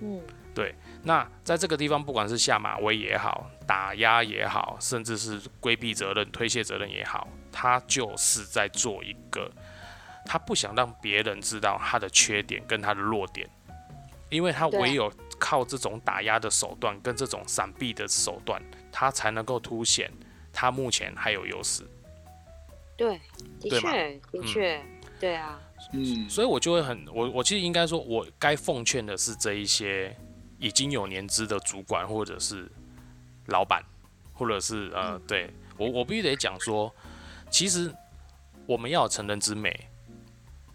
[0.00, 0.20] 嗯，
[0.54, 0.74] 对。
[1.02, 9.50] 那在这个地方，不管是下马威也好，打压也好，甚至是规避责任、推卸责任也好，他就是在做一个，
[10.26, 13.48] 他不想让别人知道他的缺点跟他的弱点，
[14.28, 20.12] 因为他唯有靠这种打压的手段跟这种闪避的手段，他才能够凸显
[20.52, 21.82] 他目前还有优势。
[22.94, 23.18] 对，
[23.58, 25.58] 的确，的确，嗯，对啊，
[25.94, 30.14] 嗯，所以我就会很，我我其实应该说，我该奉劝的是这一些。
[30.60, 32.70] 已经有年资的主管，或者是
[33.46, 33.82] 老板，
[34.32, 36.94] 或者是呃，对我我必须得讲说，
[37.50, 37.92] 其实
[38.66, 39.88] 我们要有成人之美。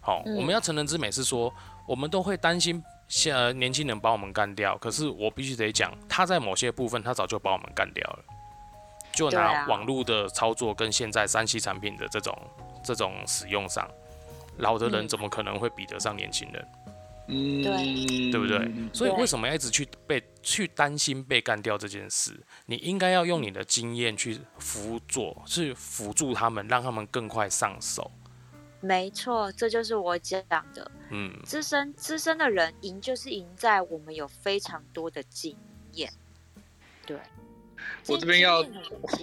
[0.00, 1.52] 好，我们要成人之美是说，
[1.86, 4.76] 我们都会担心现呃年轻人把我们干掉。
[4.78, 8.24] 可是我必须得讲，他在某些部分他早就把我们干掉了。
[9.12, 12.38] 就拿网络的操作跟现在三 C 产品的这种
[12.84, 13.88] 这种使用上，
[14.58, 16.68] 老的人怎么可能会比得上年轻人？
[16.85, 16.85] 嗯，
[17.26, 18.70] 对，对不对？
[18.92, 22.38] 所以为什么要一直去被去担心被干掉这件事？
[22.66, 28.10] 你应该要用你的经验去辅佐，去辅助他们，让他们更快上手。
[28.80, 30.90] 没错，这就是我讲的。
[31.10, 35.56] 嗯，资深资深的人赢就是赢在我们有非常多的经
[35.94, 36.12] 验。
[37.04, 37.18] 对，
[38.06, 38.62] 我这边要，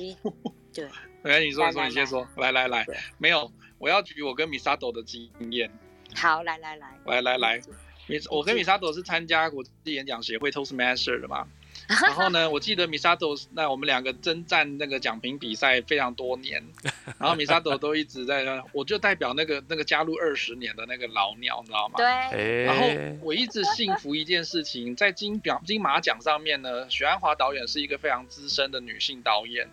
[0.74, 0.90] 对，
[1.22, 2.86] 来你说，你说，你先说，来来来，
[3.18, 5.72] 没有，我要举我跟米沙斗的经验。
[6.16, 7.62] 好，来来来，来来来。
[8.08, 11.48] 米，我跟米沙朵是参加国际演讲协会 Toastmaster 的嘛，
[11.88, 16.64] 然后呢，我记得米沙朵那我们两个征战那个奖评比赛非常多年，
[17.20, 21.96] 然后米沙朵都一直在那，我就代表那个那个加入二十年的那个老鸟，你知道吗？
[21.98, 22.64] 对。
[22.64, 22.88] 然后
[23.22, 29.70] 我一直幸福一件事情，在金表金马奖上面呢，许鞍华导演是一个非常资深的女性导演，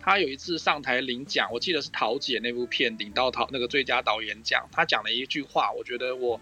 [0.00, 6.40] 她有一次上台领奖，我记得是《桃姐》那部片领到桃那个最佳导演奖，她讲了一句话，我觉得我。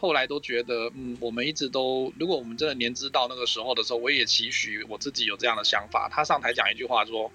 [0.00, 6.08] 后来都觉得，嗯，我们一直都，如果我们真的年知到那个时候的时候，我也期许我自己有这样的想法。
[6.10, 7.30] 他上台讲一句话说，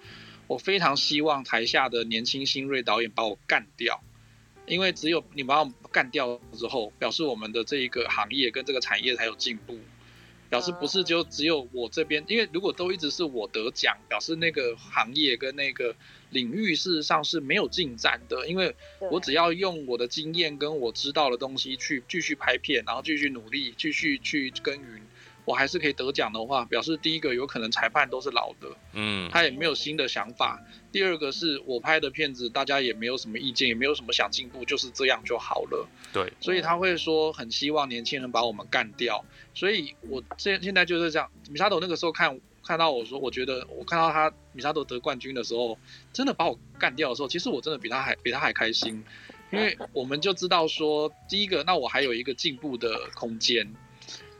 [0.48, 4.02] 我非常希望台下的年轻新锐导演把我干掉，
[4.66, 9.78] 因为只有你把我干掉之后，表示我们的这一个行业跟这个产业才有进步。
[10.50, 15.96] 表示不是就只有我这边，因为如果都一直是我得奖，表示那个行业跟那个
[16.30, 18.48] 领域事实上是没有进展的。
[18.48, 18.76] 因为
[19.12, 25.02] 我只要用我的经验跟我知道的东西去继续拍片，然后继续努力，继续去耕耘。
[25.46, 30.60] 我还是可以得奖的话，表示第一个有可能裁判都是老的，嗯，他也没有新的想法。
[30.92, 35.88] 第二个是我拍的片子，大家也没有什么意见，也没有什么想进步，就是这样就好了。
[36.12, 39.24] 对，所以他会说很希望年轻人把我们干掉。
[39.54, 41.30] 所以我现现在就是这样。
[41.50, 45.78] 米沙斗那个时候看看到我说，我觉得我看到他米沙斗得冠军的时候，
[46.12, 49.04] 真的把我干掉的时候，其实我真的比他还比他还开心，
[49.52, 53.72] 因为我们就知道说，第一个，那我还有一个进步的空间。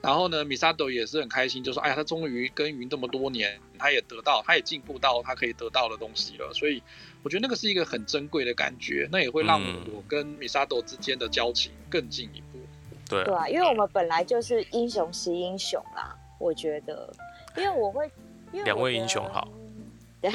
[0.06, 6.54] 然后呢，米沙斗也是很开心，就说：“哎呀，他终于耕耘这么多年，他也得到，他也进步到他可以得到的东西了。
[6.54, 6.84] 所以，
[7.24, 9.60] 我觉得那个是一个很珍贵的感觉，那也会让
[9.94, 12.60] 我跟米沙斗之间的交情更进一步。
[12.92, 13.24] 嗯”对。
[13.24, 17.12] 对啊，因为我们本来就是英雄惜英雄啦，我觉得，
[17.58, 18.10] 因为我会，
[18.52, 19.48] 因为两位英雄好，
[20.22, 20.32] 对，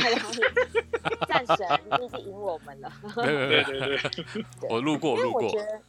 [1.28, 3.98] 战神你已经赢我们了，对对对
[4.60, 5.42] 对，我路过路过。
[5.42, 5.80] 我觉得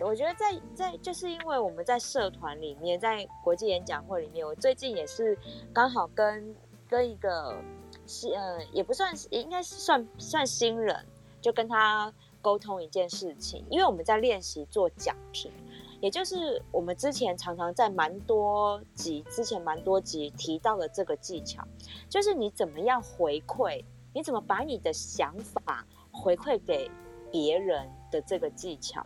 [0.00, 5.38] 我觉得在在就是因为我们在社团里面，在国际演讲会里面，我最近也是
[5.72, 6.54] 刚好跟
[6.88, 7.54] 跟一个
[8.06, 11.06] 新呃也不算是应该是算算新人，
[11.40, 15.52] 就跟他沟通一件事情，因为我们在练习做讲评，
[16.00, 21.62] 也就是我们之前常常在蛮多集之前蛮多集提到的这个技巧，
[22.08, 26.90] 就是你怎么样回馈，你怎么把你的想法回馈给
[27.30, 29.04] 别人的这个技巧。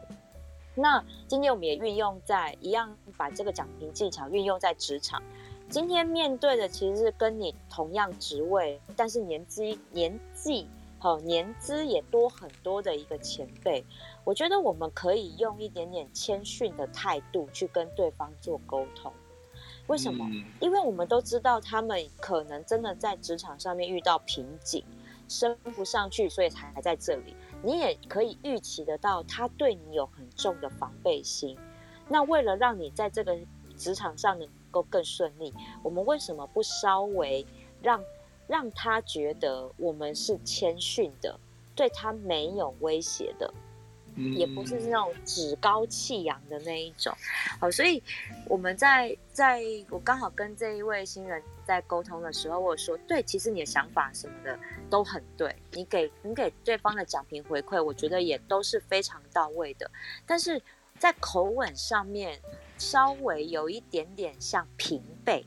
[0.75, 5.23] 那今天我们也运用在一样，把这个讲评技巧运用在职场。
[5.71, 9.63] 今天面对的其实是跟你同样职位，但是年资
[9.93, 10.69] 年纪
[10.99, 13.85] 好年资也多很多的一个前辈。
[14.25, 19.13] 我觉得我们可以用一点点谦逊的态度去跟对方做沟通。
[19.87, 20.27] 为什么？
[20.61, 24.83] 因为我们都知道他们可能真的在职场上面遇到瓶颈，
[25.29, 27.37] 升不上去，所以才还在这里。
[27.65, 31.57] 你也可以预期得到，他对你有很重的防备心。
[32.09, 33.35] 那为了让你在这个
[33.79, 35.53] 职场上能够更顺利，
[35.83, 37.47] 我们为什么不稍微
[37.81, 38.05] 让
[38.47, 41.41] 让他觉得我们是谦逊的，
[41.75, 43.53] 对他没有威胁的？
[44.17, 47.13] 也不是那种趾高气扬的那一种，
[47.59, 48.03] 好，所以
[48.47, 49.61] 我们在在
[49.91, 54.59] 我刚好跟这一位新人在沟通的时候，我说，对，其实你的想法什么的
[54.89, 59.91] 都很对，你给你给对方的奖评回馈，我觉得也都是非常到位的，
[60.25, 60.63] 但是
[60.99, 62.41] 在口吻上面
[62.79, 65.45] 稍微有一点点像平辈，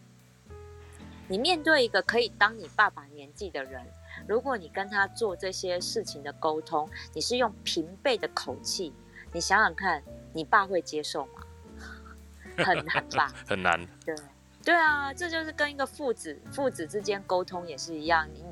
[1.29, 3.85] 你面对一个可以当你爸爸年纪的人。
[4.27, 8.93] 如果你跟他做这些事情的沟通，你是用平辈的口气，
[9.31, 10.03] 你想想看，
[10.33, 11.41] 你爸会接受吗？
[12.57, 13.33] 很难吧？
[13.47, 13.79] 很难。
[14.05, 14.15] 对，
[14.63, 18.43] 对啊，这就是跟一个父子父子之间沟通也是一样，你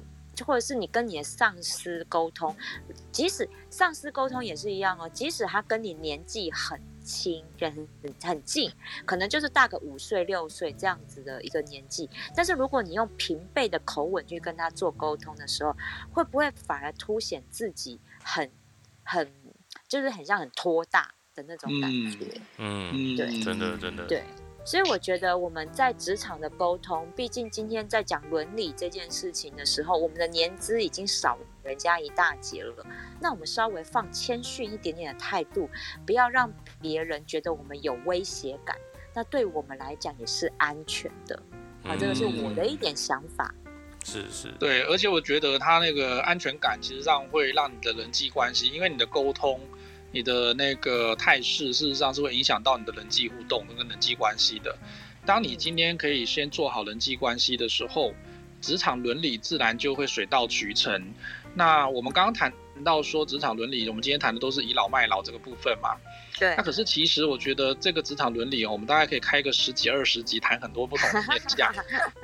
[0.43, 2.55] 或者是你跟你的上司沟通，
[3.11, 6.79] 即使上司沟通也是一样哦，即使他跟你年纪很。
[7.05, 8.69] 亲人很很近，
[9.05, 12.09] 可能就是大个五岁六岁这样子的一个年纪。
[12.35, 15.73] 但是如果你用平辈的口吻去跟他做沟通的时候，
[16.11, 18.51] 会不会反而凸显自己很
[19.03, 19.31] 很
[19.87, 22.41] 就是很像很拖大的那种感觉？
[22.57, 24.05] 嗯，对，真的真的。
[24.07, 24.23] 对，
[24.65, 32.85] 所以我觉得我们在职场的沟通，毕竟今天在讲伦理这件事情的时候，我们的年资已经少人家一大截了。
[33.19, 35.69] 那我们稍微放谦逊一点点的态度，
[36.05, 38.77] 不要让别人觉得我们有威胁感。
[39.13, 41.41] 那对我们来讲也是安全的。
[41.83, 43.53] 啊，这个是我的一点想法。
[43.63, 43.71] 嗯、
[44.03, 49.59] 是是，对，而且我觉得他那个安全感，其实上会让你的人际关系，因为你的沟通。
[50.11, 54.73] 你的那个态势，事实上是会影响到你的人际互动跟人际关系的。
[55.25, 58.13] 当你今天可以先做好人际关系的时候，
[58.61, 61.11] 职场伦理自然就会水到渠成。
[61.55, 62.53] 那我们刚刚谈
[62.83, 65.95] 到说职场伦理，我们今天谈的都是倚老卖老这个部分嘛。
[66.37, 71.73] 对，那可是其实我觉得这个职场伦理哦，我们大概可以开个十几二十集谈很多不同的面向。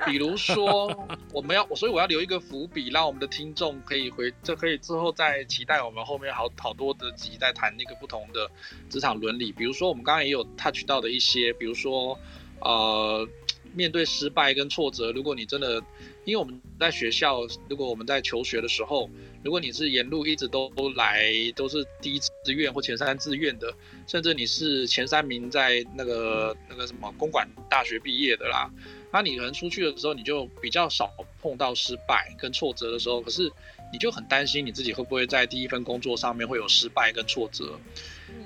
[0.04, 0.86] 比如说，
[1.32, 8.50] 我们要，所以我要留一个伏笔，让我们的听众可以回，这可以之后再期待我们后面好好多的集再谈那个不同的
[8.90, 9.50] 职场伦理。
[9.50, 12.18] 比如说，我们刚刚也有 touch 到的一些，比如说，
[12.60, 13.26] 呃。
[13.74, 15.82] 面对失败跟挫折，如果你真的，
[16.26, 19.08] 因为我们在学校，如果我们在求学的时候，
[19.44, 21.22] 如果你是沿路一直都来
[21.54, 23.72] 都是第一志愿或前三志愿的，
[24.08, 28.68] 甚至你是前三名在那个那个什么公馆大学毕业的啦，
[29.12, 31.08] 那你可能出去的时候你就比较少
[31.40, 33.48] 碰到失败跟挫折的时候，可是
[33.92, 37.78] 你就很担心你自己会不会在第一份工作上面会有失败跟挫折，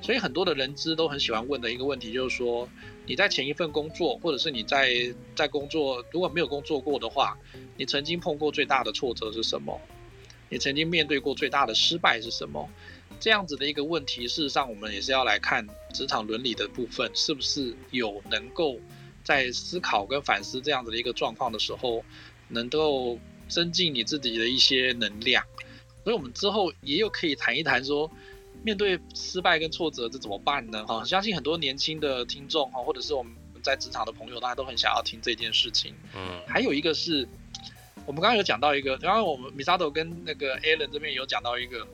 [0.02, 2.68] 所以很多的人资都很喜欢问的一个问题就是说。
[3.08, 7.38] 你在前一份工作，或者是你在在工作，如果没有工作过的话，
[7.76, 9.80] 你曾经碰过最大的挫折是什么？
[10.48, 12.68] 你曾经面对过最大的失败是什么？
[13.20, 15.64] 这样子的一个问题，事实上我们也是要来看
[15.94, 18.76] 职场伦理的部分，是不是有能够
[19.22, 22.04] 在思考跟反思这样子的一个状况的时候，
[22.48, 25.44] 能够增进你自己的一些能量。
[26.02, 28.10] 所以，我们之后也有可以谈一谈说。
[28.66, 30.84] 面对失败跟挫折，这怎么办呢？
[30.86, 35.94] 哈，相信很多年轻的听众哈，或者是我们在职场的朋友，大家都很想要听这件事情。
[36.16, 37.28] 嗯，还有一个是，
[38.06, 41.86] 我们刚刚有讲到一个，刚刚我们 Misato 跟那个 Alan 这边有讲到一个，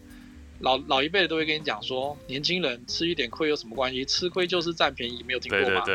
[0.61, 4.03] 老老一辈的都会跟你讲说，年轻人吃一点亏有什么关系？
[4.07, 5.83] 吃亏就是占便宜，没有听过吗？
[5.85, 5.95] 对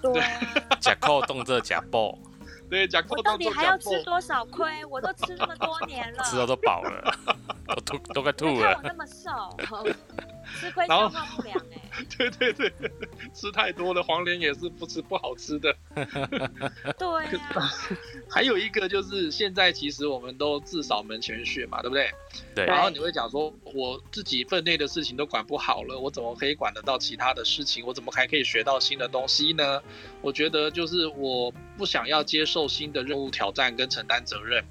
[0.00, 0.22] 对对，对，
[0.80, 2.18] 假扣动这假报。
[2.74, 3.32] 对，假扣动这假报。
[3.32, 4.84] 到底还要吃多少亏？
[4.86, 7.14] 我都吃那么多年了， 吃到都饱了。
[7.68, 8.74] 都吐都快吐了。
[8.74, 9.56] 看我那么瘦，
[10.58, 11.80] 吃亏消化不良 哎。
[12.18, 12.72] 对对对，
[13.32, 15.74] 吃太多了黄连也是不吃不好吃的。
[16.98, 17.70] 对啊。
[18.28, 22.10] 还有一个就是现在其实我们都自扫门前雪嘛，对不对？
[22.54, 22.66] 对。
[22.66, 27.84] 然后你会讲说，我自己分内的事情都管不好了，我怎么可以管得到其他的事情？
[27.86, 29.80] 我怎么还可以学到新的东西呢？
[30.20, 34.64] 我觉得就是我不想要接受新的任务挑战跟承担责任。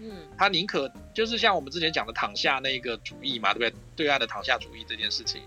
[0.00, 3.80] 嗯，他宁可就是像我们之前讲的躺下那个主义嘛，对不对？
[3.96, 5.42] 对岸的躺下主义这件事情，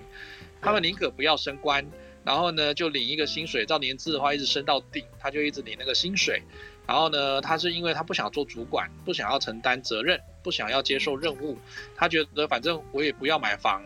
[0.61, 1.85] 他们宁可不要升官，
[2.23, 6.41] 然后呢就领一个薪水，照年资的话一直升到顶，他就一直领那个薪水。
[6.85, 11.57] 然后呢，他是因为他不想做主管，不想要承担责任，不想要接受任务，
[11.95, 13.81] 他觉得反正我也不要买房，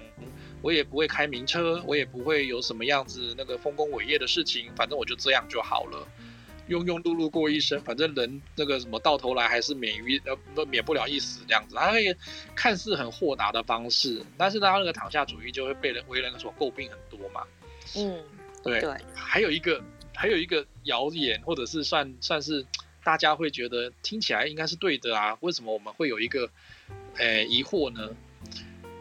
[0.63, 6.07] 我也不会开名车，我也不会有什么样子那个丰功伟业的事情，反正我就这样就好了。
[6.69, 11.75] 庸庸碌碌过一生，反正人那个什么到头来还是免于呃免不了一死这样子。
[11.75, 12.13] 他可以
[12.55, 17.43] 看似很豁达的方式，但是他那个躺下主义就会被人为人所诟病很多嘛。
[17.95, 18.23] 嗯，
[18.63, 18.95] 对对。
[19.15, 19.83] 还有一个
[20.15, 22.65] 还有一个谣言，或者是算算是
[23.03, 25.37] 大家会觉得听起来应该是对的啊？
[25.41, 26.49] 为什么我们会有一个
[27.15, 28.09] 诶疑惑呢？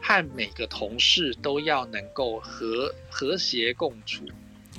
[0.00, 4.24] 和每个同事都要能够和和谐共处，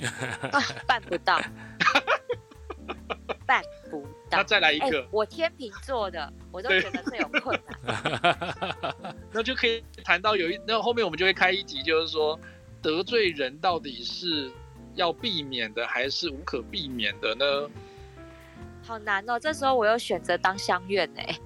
[0.00, 1.38] 啊，办不到。
[3.48, 4.36] 办不到。
[4.36, 9.06] 那再来一个，欸、我天秤座的，我都觉得这有困难。
[9.32, 12.38] 那就可以谈到有一，那后面我们就会开一集，就是说
[12.82, 14.52] 得罪人到底是
[14.94, 17.70] 要避免的，还是无可避免的呢？
[18.82, 21.38] 好难哦，这时候我又选择当相愿哎。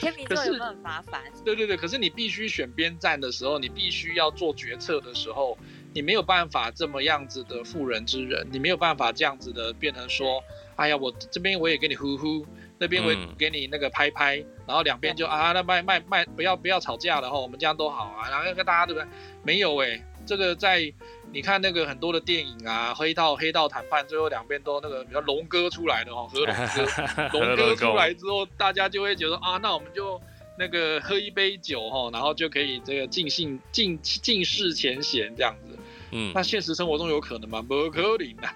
[0.00, 1.22] 天秤座有没有很麻烦？
[1.44, 5.56] 对对对，可是你必须选边站的时候，你必须要做决策的时候。
[5.94, 10.42] 你没有办法这么样子的妇人之仁，你没有办法这样子的变成说，
[10.76, 12.46] 哎呀，我这边我也给你呼呼，
[12.78, 19.06] 那边我也给你那个拍拍，嗯、然后两边就啊，那卖卖卖，不要不要吵架了哈，我们这样都好啊，然后要跟大家对不对？
[19.42, 20.92] 没有哎、欸，这个在
[21.32, 30.20] 你看那个很多的电影啊，黑道黑道谈判，最后两边都那个比较龙哥出来的哈，和龙哥， 龙哥出来之后，大家就会觉得啊，那我们就。
[30.58, 35.71] 那个喝一杯酒哈，然后就可以这个尽兴尽尽释前嫌这样子。
[36.12, 37.60] 嗯，那现实生活中有可能吗？
[37.62, 38.54] 不可能啊。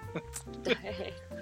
[0.63, 0.77] 对，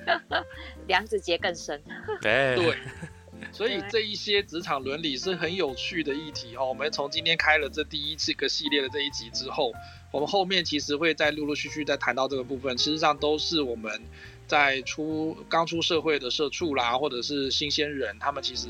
[0.88, 1.84] 梁子杰更深。
[2.22, 2.56] 对，
[3.52, 6.66] 所以这一些职场伦理是很有趣的议题哦。
[6.70, 9.74] 我们从今天开了这第一次个系列的这一集之后，
[10.12, 14.02] 我们后面其实会再陆陆续续再谈到这个部分，事实上都是我们
[14.48, 18.70] 在出刚出社会的社畜啦，或者是新鲜人，他们其实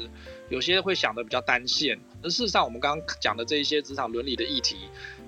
[0.49, 1.99] 有些会想的比较单线。
[2.23, 4.77] 而事实上，我们刚刚讲的这一些职场伦理的议题。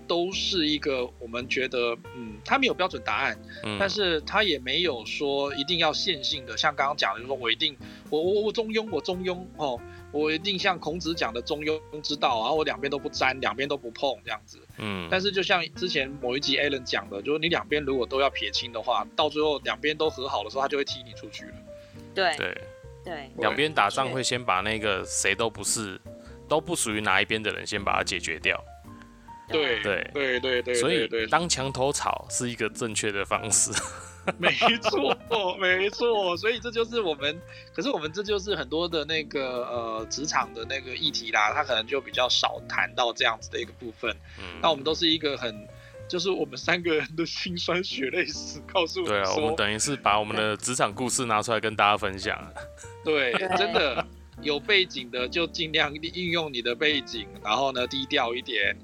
[0.07, 7.75] 都是一个我们觉得，嗯，它没有标准答案，嗯，但是它也没有说一定要线性的，像刚刚讲的，就是说我一定，
[8.09, 9.79] 我我我中庸，我中庸哦，
[10.11, 21.53] 我一定像孔子讲的中庸之道，然后我两边都不沾，两边都不碰这样子，嗯，但是就像之前某一集 Alan 讲的，就是你两边如果都要撇清的话，到最后两边都和好的时候，他就会踢你出去了，
[22.15, 22.35] 对。
[22.37, 22.57] 对。
[23.03, 25.97] 对，两边打仗会先把那个谁都不是，
[26.45, 28.61] 都不属于哪一边的人先把它解决掉。
[29.49, 33.71] 对对对对对，所以当墙头草是一个正确的方式。
[34.37, 35.17] 没错，
[35.57, 37.39] 没错，所以这就是我们，
[37.73, 44.13] 可是我们这就是很多的那个呃职场的那个议题啦，他可能就比较少谈到这样子的一个部分。
[44.37, 45.65] 嗯，那我们都是一个很，
[46.09, 49.05] 就是我们三个人的心酸血泪史，告诉。
[49.05, 52.37] 对啊，我们等于是把我们的职场故事拿出来跟大家分享。
[53.05, 54.05] 对，真的
[54.41, 58.75] 有背景的就尽量运用你的背景，然后呢低调一点。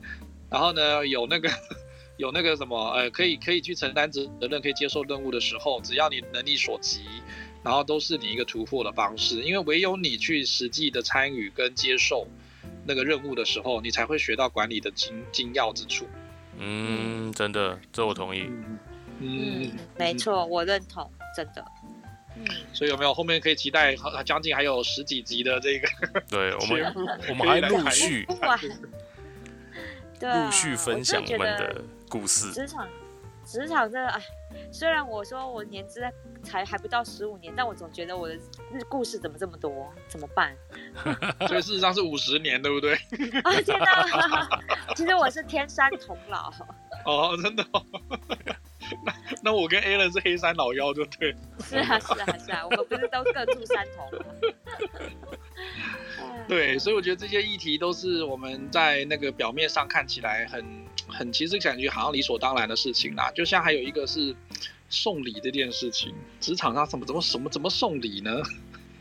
[0.54, 1.50] 然后呢，有那个，
[2.18, 7.02] 有那个什么，呃，可以可以去承担责任，可以接受任务的时候，只要你能力所及，
[7.64, 9.42] 然后都是你一个突破的方式。
[9.42, 12.28] 因为唯有你去实际的参与跟接受
[12.86, 16.06] 那个任务的时候，你才会学到管理的精精要之处。
[16.60, 18.44] 嗯，真的，这我同意。
[18.44, 18.78] 嗯，
[19.20, 21.66] 嗯没错，我认同，真的。
[22.38, 23.96] 嗯，所以有没有后面可以期待？
[24.24, 25.88] 将近还有十几集的这个？
[26.30, 26.94] 对，我们
[27.30, 28.28] 我们还陆续。
[30.24, 32.52] 陆续分享我们的故事。
[32.52, 32.88] 职场，
[33.46, 34.22] 职场真的哎，
[34.72, 36.02] 虽然我说我年资
[36.44, 38.38] 才还不到十五年，但我总觉得我的
[38.90, 39.92] 故事怎么这么多？
[40.08, 40.56] 怎么办？
[41.48, 42.94] 所以事实上是五十年，对不对？
[43.44, 44.62] 啊天哪！
[44.96, 46.52] 其实我是天山童姥。
[47.06, 47.84] 哦，真的、哦
[49.06, 49.14] 那？
[49.42, 51.36] 那我跟 Alan 是黑山老妖，就对。
[51.66, 54.26] 是啊，是啊，是啊，我们不是都各住山头吗？
[56.48, 60.66] 对，所以我觉得这些议题都是我们在那个表面上看起来很
[61.08, 63.32] 很，其实感觉好像理所当然的事情啦。
[63.32, 64.36] 就像还有一个是
[64.90, 68.42] 送礼这件事情，职场上怎么怎么什么怎么送礼呢？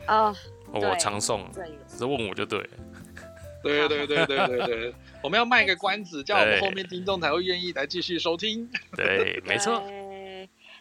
[0.05, 0.35] 啊，
[0.71, 1.49] 我常送，
[1.87, 2.69] 只是问我就对了。
[3.63, 8.69] 对对对对对对，我们要卖个关子，叫我们后面听众才会愿意来继续收听。
[8.97, 9.81] 对，没错。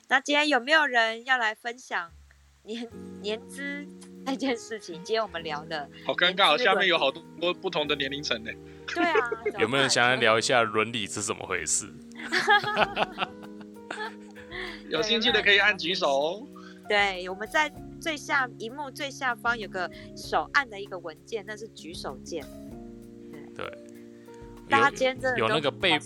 [0.09, 2.11] 那今天有没有人要来分享
[2.65, 2.89] 年
[3.21, 3.87] 年资？
[4.25, 7.23] 那件事情，今天我们聊的好尴尬，下面有好多
[7.55, 8.51] 不同的年龄层呢。
[8.87, 11.93] 对啊， 有没有人想要聊一下伦理是怎么回事？
[14.89, 16.47] 有兴趣的可以按举手哦。
[16.89, 17.71] 对，我们在
[18.01, 22.45] 最下荧幕最下方有个手按的一个文件，那是举手键。
[23.57, 23.65] 对，
[24.69, 25.99] 大家今天真的有那个被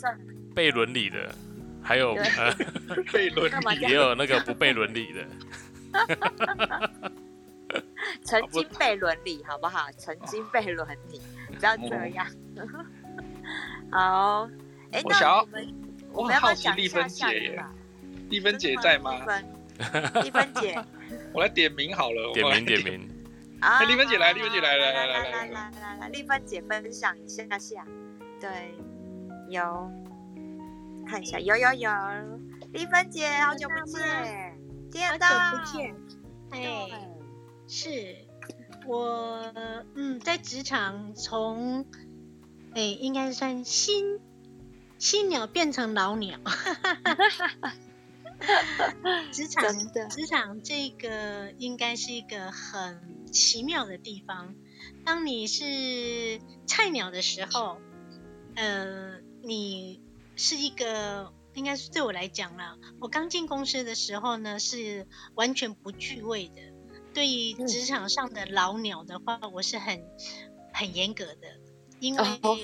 [0.55, 1.35] 被伦理的，
[1.83, 2.15] 还有
[3.13, 5.27] 被伦理，也有那个不被伦理的。
[8.25, 9.87] 曾经被伦理好不好？
[9.97, 11.21] 曾经被伦理
[11.51, 12.27] 你不要这样。
[13.91, 14.49] 好
[14.93, 15.75] 哎那我们
[16.13, 17.63] 我很好奇丽芬姐
[18.29, 19.13] 丽芬姐在吗？
[20.23, 20.79] 丽芬姐。
[21.33, 22.83] 我来点名好了点名点。
[22.83, 23.09] 名。
[23.61, 27.85] 啊丽芬姐来丽芬姐来来来来来来来丽芬姐分享一下下
[28.41, 28.75] 对
[29.49, 29.91] 有
[31.09, 31.91] 看一下有有有
[32.73, 34.59] 丽芬姐好久不见
[34.91, 35.95] 见到不见
[36.51, 36.89] 哎
[37.69, 38.17] 是，
[38.87, 39.53] 我
[39.95, 41.85] 嗯，在职场从，
[42.75, 44.21] 哎，应该算新
[44.99, 46.39] 新鸟变成老鸟，
[49.33, 49.65] 职场
[50.09, 54.55] 职场这个应该是一个很奇妙的地方。
[55.05, 57.79] 当你是菜鸟的时候，
[58.55, 60.01] 呃，你
[60.37, 66.76] 是一个，应该是对我来讲啦，我刚进公司的时候呢，是完全不惧畏的。
[67.17, 70.05] 对于职场上的老鸟的话，我是很
[70.75, 71.59] 很严格的，
[71.99, 72.59] 因为、oh.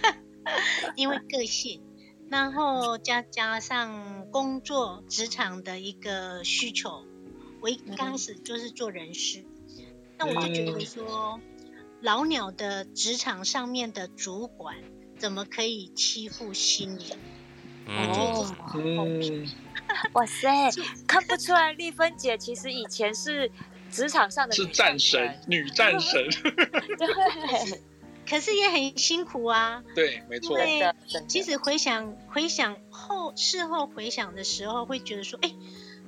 [0.96, 1.82] 因为个性，
[2.30, 7.04] 然后加加上工作职场的一个需求，
[7.60, 9.44] 我一开始就是做人事，
[10.16, 10.34] 那、mm.
[10.34, 11.38] 我就觉得说，
[12.00, 14.76] 老鸟的职场上面的主管
[15.18, 17.18] 怎么可以欺负新人？
[17.88, 18.62] 我觉得这是不
[18.96, 19.48] 公平。
[19.88, 20.10] Mm.
[20.12, 20.70] 哇塞，
[21.06, 23.50] 看不出来，丽芬姐其实以前是
[23.90, 26.28] 职场上的是战神，女战神。
[26.98, 27.80] 对，
[28.28, 29.82] 可是也很辛苦啊。
[29.94, 30.58] 对，没错。
[30.58, 30.92] 对，
[31.26, 35.54] 其实回想回想后事后回想的时候，会觉得说，哎，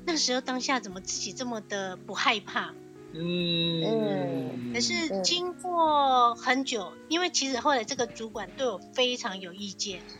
[0.05, 2.75] 那时候当下怎么自己这么的不害怕？
[3.15, 4.73] 嗯嗯。
[4.75, 10.17] 可是经过很久，因为其实后来这个主管对我非常有意见，嗯、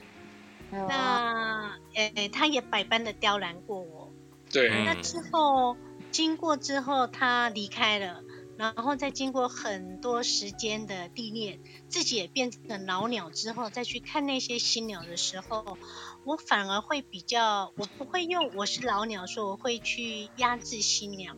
[0.71, 4.13] 那诶、欸，他也百般的刁难过我。
[4.53, 4.85] 对。
[4.85, 5.77] 那之后
[6.11, 8.23] 经过之后，他离开了。
[8.57, 15.79] 然后再经过很多时间的历练，自己也变成了老鸟之后，再去看那些新鸟的时候，
[16.27, 21.35] 我反而会比较，我不会用我是老鸟说我会去压制新鸟，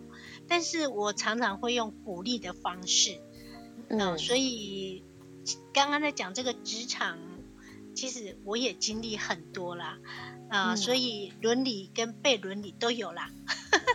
[0.48, 3.20] 但是我常常会用鼓励的方式。
[3.88, 5.04] 嗯、呃，所以
[5.72, 7.16] 刚刚在讲这个职场，
[7.94, 9.98] 其实我也经历很多啦，
[10.48, 13.30] 啊、呃，嗯、所以伦理跟被伦理都有啦。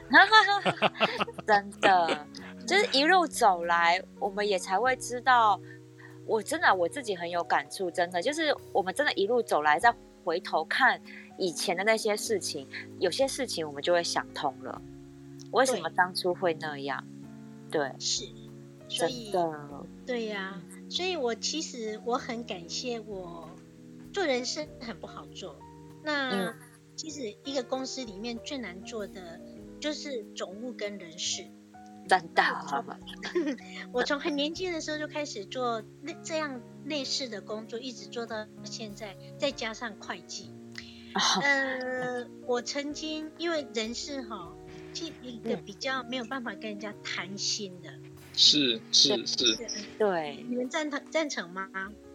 [1.45, 2.27] 真的。
[2.67, 5.57] 就是一路走来，我们也才会知道，
[6.25, 9.93] 我真的我自己很有感触，真的就是我们真的一路走来，再
[10.25, 11.01] 回头看
[11.37, 12.67] 以前的那些事情，
[12.99, 14.81] 有些事情我们就会想通了，
[15.51, 17.01] 为什么当初会那样？
[17.71, 18.25] 对，是，
[18.89, 23.46] 所以真的，对呀、啊，所以我其实我很感谢我
[24.13, 25.59] 做人事很不好做，
[26.03, 26.55] 那、嗯、
[26.95, 29.39] 其实一个公司里面最难做的
[29.79, 31.45] 就是总务跟人事。
[32.07, 32.41] 真的，
[33.91, 40.53] 我从很年轻的时候就开始做类这样类似的工作，一直做到现在，再加上会计。
[41.41, 44.53] 呃，我曾经因为人事哈，
[44.93, 47.91] 是一个比较没有办法跟人家谈心的。
[48.33, 49.57] 是是是，
[49.97, 51.67] 对，你们赞同赞成吗？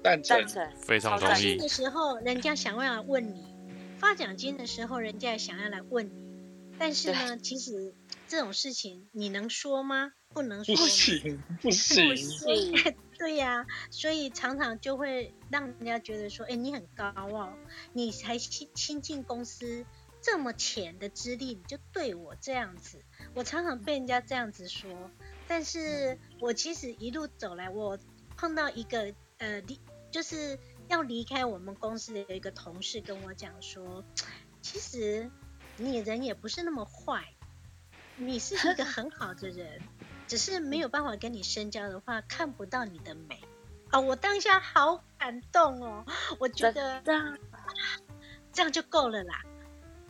[0.02, 1.56] 赞成，非常同意。
[1.56, 3.54] 的时候，人家想要问你
[3.98, 6.12] 发奖金的时候，人家也想要来问你，
[6.78, 7.94] 但是呢，其实。
[8.28, 10.12] 这种事情你能说吗？
[10.30, 10.72] 不能说？
[10.74, 12.08] 不行，不行。
[12.08, 17.52] 不 行对呀、啊，所以常常就会让人家觉得说，哎，你很高傲，
[17.92, 19.84] 你才新新进公司
[20.22, 23.04] 这么浅的资历，你就对我这样子。
[23.34, 25.10] 我常常被人家这样子说，
[25.46, 27.98] 但是我其实一路走来，我
[28.34, 29.78] 碰到一个呃离
[30.12, 34.04] 就是要离开我们公司的一个同事跟我讲说，
[34.60, 35.28] 其实
[35.76, 37.24] 你人也不是那么坏。
[38.16, 39.80] 你是一个很好的人，
[40.28, 43.40] 只是没有办法跟你深交的话，看不到你的美
[43.90, 44.00] 啊、哦！
[44.02, 46.04] 我当下好感动哦，
[46.38, 47.38] 我觉得这样，
[48.52, 49.40] 这样就够了啦，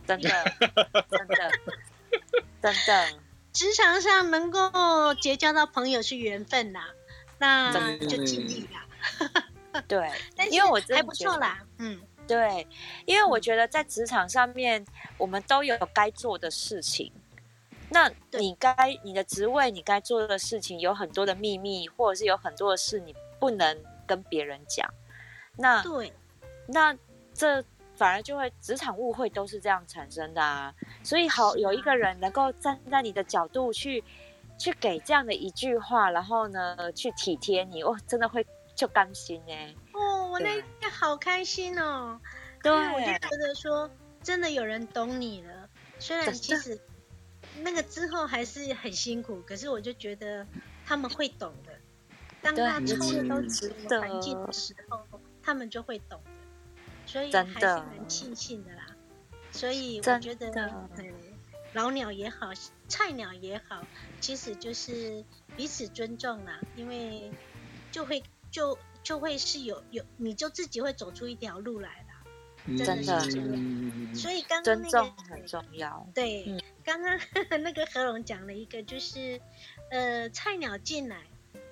[0.04, 0.28] 真的，
[1.08, 1.50] 真的，
[2.60, 3.22] 真的。
[3.54, 6.80] 职场上能够结交到朋友是缘分呐，
[7.38, 9.51] 那就尽力啦。
[9.88, 12.66] 对，但因为我还不错啦，嗯，对，
[13.06, 14.84] 因为我觉得在职场上面，
[15.18, 17.12] 我们都有该做的事情。
[17.88, 24.88] 那你该你的职位，你该做的事情有很多的秘密，或者是有很多的事你不能跟别人讲。
[25.56, 26.10] 那对，
[26.66, 26.96] 那
[27.34, 27.62] 这
[27.94, 30.74] 反而就会职场误会都是这样产生的啊。
[31.02, 34.02] 所以好有一个人能够站在你的角度去
[34.58, 39.74] 去给这样的一句话，然后呢去体贴你，哇，真的会就甘心哎。
[39.92, 42.20] 哦，我那天好开心哦。
[42.62, 43.90] 对，我就觉得说
[44.22, 45.68] 真的有人懂你了，
[45.98, 46.80] 虽然其实。
[47.60, 50.46] 那个之后还是很辛苦，可是我就觉得
[50.86, 51.72] 他们会懂的。
[52.40, 55.04] 当他抽的都是环境的时候，
[55.42, 56.30] 他们就会懂的。
[57.04, 58.86] 所以还是蛮庆幸的啦。
[59.50, 60.50] 所以我觉得，
[60.96, 61.12] 嗯，
[61.74, 62.52] 老鸟也好，
[62.88, 63.84] 菜鸟也好，
[64.18, 65.22] 其实就是
[65.54, 66.58] 彼此尊重啦。
[66.74, 67.30] 因为
[67.90, 68.22] 就会
[68.52, 72.76] 就就会是有有，你就自己会走出一条路来了。
[72.78, 73.18] 真的，
[74.14, 76.06] 所以刚刚那个尊重很重要。
[76.14, 77.18] 对，嗯、刚刚
[77.60, 79.40] 那个何龙讲了一个，就是
[79.90, 81.24] 呃，菜鸟进来，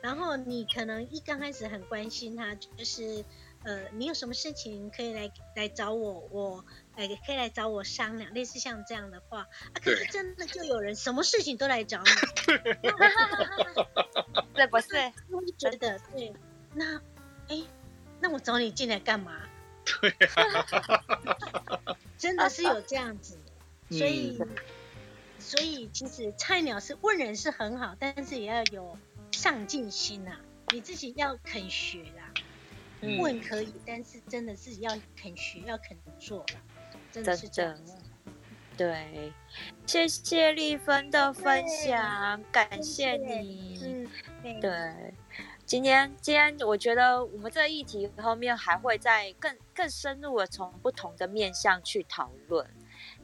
[0.03, 3.25] 然后你可能一刚开始很关心他，就是
[3.63, 6.65] 呃，你有什么事情可以来来找我，我
[6.97, 9.75] 呃可以来找我商量，类似像这样的话啊。
[9.75, 12.11] 可是真的就有人什么事情都来找你，
[14.55, 14.89] 对，不是？
[15.31, 16.33] 我觉得对，
[16.75, 16.97] 那
[17.49, 17.63] 哎，
[18.21, 19.37] 那我找你进来干嘛？
[20.01, 20.15] 对
[22.19, 23.39] 真的是有这样子，
[23.91, 24.49] 所以，嗯、
[25.39, 28.97] 所以其实菜鸟是问人是很好，但是也要有
[29.33, 30.41] 上进心呐、啊，
[30.73, 32.33] 你自己要肯学啦。
[33.03, 36.61] 嗯、问可以，但是真的是要肯学，要肯做啦，
[37.11, 37.95] 真的是这样子。
[38.77, 39.33] 对，
[39.87, 44.07] 谢谢丽芬的分享，感谢你。
[44.45, 45.15] 嗯，对。
[45.71, 52.69] 今天，今天我觉得我们这个议题后面还会再更更深入的从不同的面向去讨论，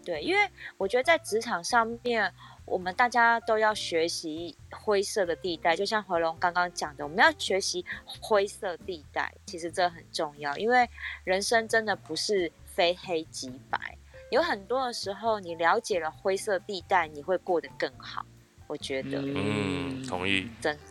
[0.05, 2.33] 对，因为我觉得在职场上面，
[2.65, 7.85] 我们大家都要学习灰色的地带，就像回龙刚刚讲的，我们要学习
[8.21, 10.89] 灰色地带，其实这很重要，因为
[11.25, 13.99] 人生真的不是非黑即白，
[14.31, 18.25] 有很多的时候，你了解了灰色地带，你会过得更好。
[18.69, 20.83] 我觉得，嗯，同意，真的，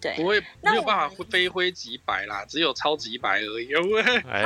[0.00, 3.72] 对，不会没有办法非灰即白啦，只有超级白而已。
[4.28, 4.42] 哎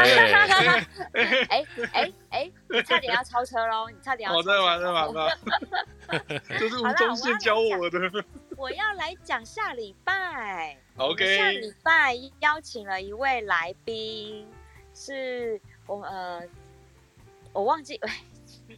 [1.13, 3.89] 哎哎哎，你差点要超车喽！
[3.91, 4.51] 你差点要超车。
[4.51, 5.29] 我在玩，在玩吧？
[6.59, 8.25] 这是吴宗宪教我的。
[8.57, 14.47] 我要来讲下礼拜，OK，下礼拜邀请了一位来宾，
[14.95, 16.43] 是我呃，
[17.53, 18.01] 我忘记，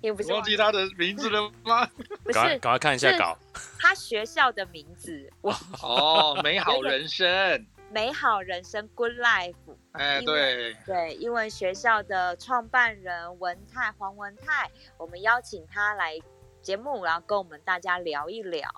[0.01, 1.87] 也不是忘记他的名字了吗？
[2.25, 3.37] 不是，赶快看一下稿，
[3.79, 9.55] 他学校的名字，哇，哦，美好人生，美好人生，Good Life，
[9.93, 16.19] 哎，对对，英文学校的创办人文泰黄文泰，我们邀请他来
[16.63, 18.69] 节目，然后跟我们大家聊一聊。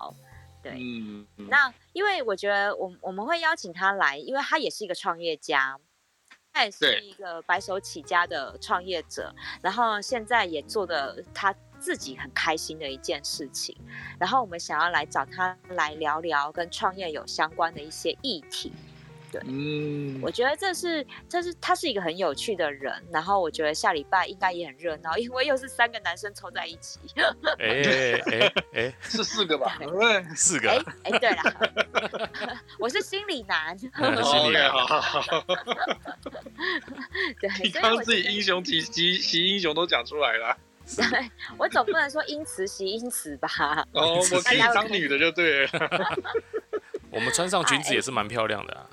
[0.63, 5.77] 对，嗯，那因为我觉得我我们会邀请他来，因为他也是一个创业家，
[6.53, 13.75] 他也是一个白手起家的创业者，然后现在也做的他自己很开心的一件事情，
[14.19, 18.71] 然后我们想要来找他来聊聊跟创业有相关的一些议题。
[19.33, 26.99] 对，嗯，我觉得这是，这是他是一个很有趣的人，然后我觉得下礼拜应该也很热闹，因为又是三个男生凑在一起。
[27.57, 27.81] 哎
[28.31, 29.79] 哎哎， 是四个吧？
[30.35, 30.69] 四个。
[30.69, 31.39] 哎哎，对了，
[32.77, 33.75] 我是心理男。
[33.75, 34.71] 心理男。
[37.41, 40.55] 对，你刚刚自己英雄提提提英雄都讲出来了。
[40.95, 41.03] 对，
[41.57, 43.49] 我总不能说因此袭因词吧？
[43.93, 45.71] 哦，我可以当女的就对了。
[47.09, 48.87] 我们穿上裙子也是蛮漂亮的啊。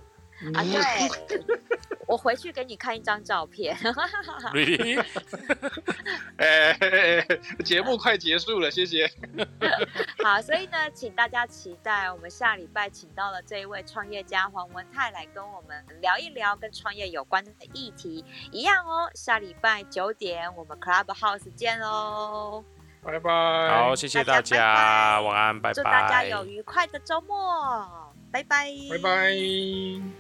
[0.55, 1.59] 啊，对，
[2.09, 3.77] 我回去给你看一张照片。
[6.39, 6.73] 哎，
[7.65, 9.11] 节目快结束了，谢谢。
[10.25, 19.11] 好，所以呢，请大家期待我们下礼拜请到了这一位创业家黄文泰来跟我们聊一聊跟创业有关的议题，一样哦。
[19.15, 22.65] 下礼拜九点我们 Clubhouse 见喽，
[23.03, 23.31] 拜拜。
[23.71, 25.75] 好，谢谢大家，大家拜拜晚安，拜拜。
[25.75, 30.20] 祝大家有愉快的周末，拜拜，拜拜。